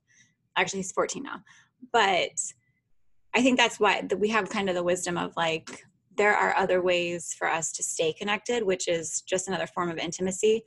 actually 0.57 0.81
he's 0.81 0.93
14 0.93 1.23
now. 1.23 1.43
But 1.93 2.41
i 3.35 3.43
think 3.43 3.59
that's 3.59 3.79
why 3.79 4.07
we 4.19 4.29
have 4.29 4.49
kind 4.49 4.69
of 4.69 4.75
the 4.75 4.83
wisdom 4.83 5.19
of 5.19 5.37
like 5.37 5.85
there 6.17 6.35
are 6.35 6.57
other 6.57 6.83
ways 6.83 7.35
for 7.39 7.49
us 7.49 7.71
to 7.73 7.83
stay 7.83 8.13
connected 8.13 8.65
which 8.65 8.89
is 8.89 9.23
just 9.23 9.49
another 9.49 9.67
form 9.67 9.91
of 9.91 9.99
intimacy. 9.99 10.63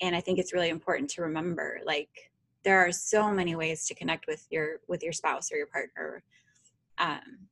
And 0.00 0.16
i 0.16 0.20
think 0.20 0.38
it's 0.38 0.52
really 0.52 0.68
important 0.68 1.10
to 1.10 1.22
remember 1.22 1.80
like 1.86 2.32
there 2.64 2.78
are 2.78 2.92
so 2.92 3.30
many 3.30 3.54
ways 3.56 3.86
to 3.86 3.94
connect 3.94 4.26
with 4.26 4.46
your 4.50 4.80
with 4.88 5.02
your 5.02 5.12
spouse 5.12 5.50
or 5.52 5.56
your 5.56 5.66
partner. 5.66 6.22
Um, 6.98 7.48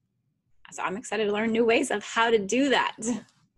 so 0.72 0.82
I'm 0.82 0.96
excited 0.96 1.26
to 1.26 1.32
learn 1.32 1.52
new 1.52 1.64
ways 1.64 1.90
of 1.90 2.04
how 2.04 2.30
to 2.30 2.38
do 2.38 2.68
that. 2.70 2.96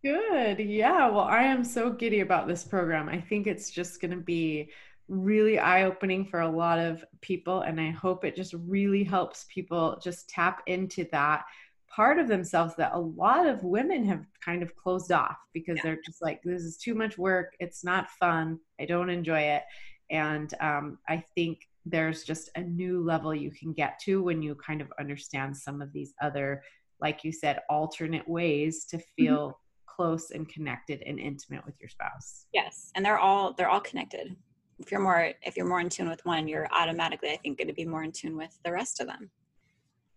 Good. 0.05 0.59
Yeah. 0.59 1.09
Well, 1.09 1.21
I 1.21 1.43
am 1.45 1.63
so 1.63 1.91
giddy 1.91 2.21
about 2.21 2.49
this 2.49 2.65
program. 2.65 3.09
I 3.09 3.21
think 3.21 3.47
it's 3.47 3.71
just 3.71 4.01
going 4.01 4.11
to 4.11 4.17
be 4.17 4.71
really 5.09 5.59
eye 5.59 5.85
opening 5.85 6.25
for 6.25 6.41
a 6.41 6.49
lot 6.49 6.79
of 6.79 7.05
people. 7.21 7.61
And 7.61 7.81
I 7.81 7.91
hope 7.91 8.25
it 8.25 8.35
just 8.35 8.55
really 8.55 9.05
helps 9.05 9.47
people 9.53 10.01
just 10.03 10.29
tap 10.29 10.63
into 10.67 11.07
that 11.13 11.45
part 11.89 12.19
of 12.19 12.27
themselves 12.27 12.75
that 12.77 12.95
a 12.95 12.99
lot 12.99 13.47
of 13.47 13.63
women 13.63 14.05
have 14.07 14.25
kind 14.43 14.63
of 14.63 14.75
closed 14.75 15.13
off 15.13 15.37
because 15.53 15.77
yeah. 15.77 15.83
they're 15.85 16.01
just 16.05 16.23
like, 16.23 16.41
this 16.43 16.63
is 16.63 16.79
too 16.79 16.95
much 16.95 17.19
work. 17.19 17.55
It's 17.61 17.85
not 17.85 18.11
fun. 18.11 18.59
I 18.81 18.87
don't 18.87 19.11
enjoy 19.11 19.41
it. 19.41 19.63
And 20.11 20.53
um, 20.61 20.99
I 21.09 21.23
think 21.35 21.69
there's 21.85 22.25
just 22.25 22.49
a 22.57 22.63
new 22.63 23.03
level 23.03 23.35
you 23.35 23.51
can 23.51 23.73
get 23.73 23.99
to 24.01 24.23
when 24.23 24.43
you 24.43 24.55
kind 24.55 24.81
of 24.81 24.93
understand 24.99 25.57
some 25.57 25.83
of 25.83 25.93
these 25.93 26.15
other 26.23 26.63
like 27.03 27.25
you 27.25 27.33
said, 27.33 27.59
alternate 27.69 28.27
ways 28.29 28.87
to 28.87 28.97
mm-hmm. 28.97 29.23
feel 29.23 29.49
mm-hmm. 29.49 29.95
close 29.95 30.31
and 30.31 30.49
connected 30.49 31.03
and 31.05 31.19
intimate 31.19 31.67
with 31.67 31.75
your 31.81 31.91
spouse. 31.91 32.47
Yes, 32.55 32.91
and 32.95 33.05
they're 33.05 33.19
all 33.19 33.53
they're 33.53 33.69
all 33.69 33.81
connected. 33.81 34.35
If 34.79 34.91
you're 34.91 35.01
more 35.01 35.33
if 35.43 35.57
you're 35.57 35.69
more 35.69 35.81
in 35.81 35.91
tune 35.91 36.09
with 36.09 36.25
one, 36.25 36.49
you're 36.49 36.69
automatically, 36.73 37.31
I 37.31 37.37
think, 37.37 37.59
going 37.59 37.69
to 37.69 37.75
be 37.75 37.85
more 37.85 38.05
in 38.05 38.13
tune 38.13 38.37
with 38.37 38.57
the 38.65 38.73
rest 38.73 39.01
of 39.01 39.09
them. 39.09 39.31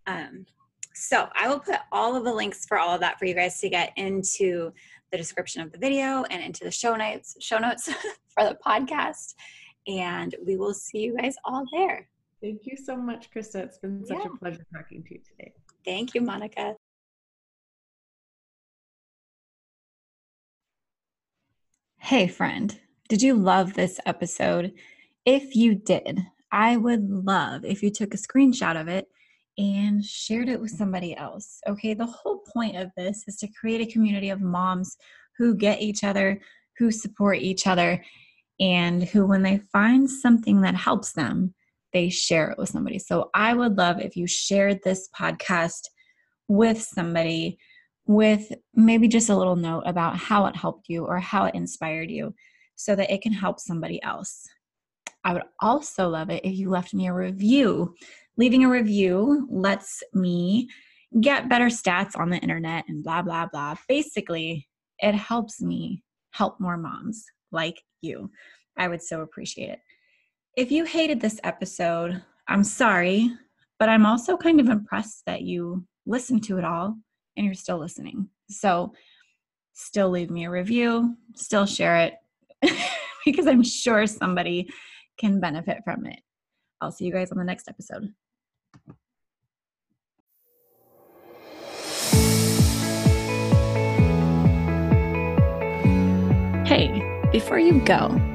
Um, 0.08 0.46
so 0.94 1.28
I 1.36 1.50
will 1.50 1.60
put 1.60 1.80
all 1.92 2.16
of 2.16 2.24
the 2.24 2.34
links 2.34 2.66
for 2.66 2.78
all 2.78 2.94
of 2.94 3.02
that 3.02 3.20
for 3.20 3.26
you 3.26 3.34
guys 3.34 3.60
to 3.60 3.70
get 3.70 3.92
into 3.98 4.72
the 5.12 5.18
description 5.18 5.62
of 5.62 5.72
the 5.72 5.78
video 5.78 6.24
and 6.30 6.42
into 6.42 6.64
the 6.64 6.72
show 6.72 6.96
notes 6.96 7.36
show 7.42 7.58
notes 7.58 7.86
for 8.30 8.44
the 8.44 8.58
podcast. 8.66 9.34
And 9.88 10.34
we 10.46 10.56
will 10.56 10.74
see 10.74 11.00
you 11.00 11.18
guys 11.18 11.36
all 11.44 11.66
there. 11.74 12.08
Thank 12.42 12.62
you 12.66 12.78
so 12.78 12.96
much, 12.96 13.30
Krista. 13.32 13.56
It's 13.56 13.78
been 13.78 14.06
such 14.06 14.18
yeah. 14.20 14.28
a 14.34 14.38
pleasure 14.38 14.66
talking 14.76 15.04
to 15.04 15.14
you 15.16 15.22
today. 15.28 15.52
Thank 15.86 16.16
you, 16.16 16.22
Monica. 16.22 16.76
Hey, 22.00 22.28
friend, 22.28 22.80
did 23.08 23.22
you 23.22 23.36
love 23.36 23.74
this 23.74 24.00
episode? 24.06 24.74
If 25.26 25.56
you 25.56 25.76
did, 25.76 26.26
I 26.52 26.78
would 26.78 27.10
love 27.10 27.66
if 27.66 27.84
you 27.84 27.92
took 27.92 28.14
a 28.14 28.18
screenshot 28.18 28.80
of 28.80 28.88
it 28.88 29.08
and 29.58 30.04
shared 30.04 30.50
it 30.50 30.60
with 30.60 30.72
somebody 30.72 31.16
else. 31.16 31.60
Okay, 31.68 31.94
the 31.94 32.06
whole 32.06 32.40
point 32.54 32.78
of 32.78 32.92
this 32.98 33.24
is 33.28 33.38
to 33.38 33.48
create 33.48 33.82
a 33.82 33.92
community 33.92 34.30
of 34.30 34.42
moms 34.42 34.98
who 35.38 35.56
get 35.56 35.82
each 35.82 36.04
other, 36.04 36.42
who 36.78 36.92
support 36.92 37.40
each 37.40 37.68
other, 37.68 38.04
and 38.60 39.04
who, 39.04 39.26
when 39.26 39.44
they 39.44 39.58
find 39.72 40.10
something 40.10 40.62
that 40.62 40.76
helps 40.76 41.14
them, 41.14 41.54
they 41.96 42.10
share 42.10 42.52
it 42.52 42.58
with 42.58 42.68
somebody. 42.68 43.00
So 43.00 43.30
I 43.34 43.54
would 43.54 43.78
love 43.78 44.02
if 44.02 44.18
you 44.18 44.28
shared 44.28 44.82
this 44.84 45.08
podcast 45.18 45.80
with 46.50 46.82
somebody 46.82 47.58
with 48.06 48.52
maybe 48.74 49.08
just 49.08 49.30
a 49.30 49.36
little 49.36 49.56
note 49.56 49.84
about 49.86 50.18
how 50.18 50.46
it 50.46 50.58
helped 50.58 50.90
you 50.90 51.06
or 51.06 51.20
how 51.20 51.46
it 51.46 51.56
inspired 51.56 52.12
you 52.12 52.36
so 52.76 52.96
that 52.98 53.12
it 53.12 53.22
can 53.22 53.32
help 53.32 53.62
somebody 53.62 54.04
else. 54.04 54.46
I 55.24 55.32
would 55.32 55.44
also 55.62 56.10
love 56.10 56.30
it 56.30 56.44
if 56.44 56.54
you 56.58 56.70
left 56.70 56.94
me 56.94 57.08
a 57.08 57.14
review. 57.14 57.96
Leaving 58.36 58.66
a 58.66 58.70
review 58.70 59.48
lets 59.50 60.04
me 60.14 60.68
get 61.22 61.48
better 61.48 61.68
stats 61.68 62.20
on 62.20 62.30
the 62.30 62.40
internet 62.40 62.84
and 62.90 63.06
blah, 63.06 63.22
blah, 63.22 63.48
blah. 63.48 63.76
Basically, 63.88 64.68
it 65.00 65.16
helps 65.16 65.62
me 65.62 66.04
help 66.32 66.60
more 66.60 66.76
moms 66.76 67.24
like 67.54 67.82
you. 68.02 68.30
I 68.78 68.90
would 68.90 69.02
so 69.02 69.22
appreciate 69.22 69.70
it. 69.70 69.80
If 70.56 70.72
you 70.72 70.86
hated 70.86 71.20
this 71.20 71.38
episode, 71.44 72.24
I'm 72.48 72.64
sorry, 72.64 73.30
but 73.78 73.90
I'm 73.90 74.06
also 74.06 74.38
kind 74.38 74.62
of 74.62 74.70
impressed 74.70 75.24
that 75.26 75.42
you 75.42 75.86
listened 76.06 76.46
to 76.46 76.58
it 76.58 76.64
all 76.64 76.96
and 77.36 77.46
you're 77.46 77.54
still 77.54 77.78
listening. 77.78 78.30
So, 78.50 78.94
still 79.74 80.10
leave 80.10 80.30
me 80.30 80.46
a 80.46 80.50
review, 80.50 81.18
still 81.36 81.66
share 81.66 81.98
it 81.98 82.14
because 83.26 83.48
I'm 83.48 83.64
sure 83.64 84.08
somebody 84.08 84.70
can 85.18 85.42
benefit 85.42 85.80
from 85.84 86.06
it. 86.06 86.22
I'll 86.80 86.94
see 86.94 87.04
you 87.04 87.12
guys 87.12 87.34
on 87.34 87.38
the 87.38 87.44
next 87.44 87.68
episode. 87.68 88.14
Hey, 96.66 97.02
before 97.34 97.60
you 97.60 97.82
go, 97.82 98.35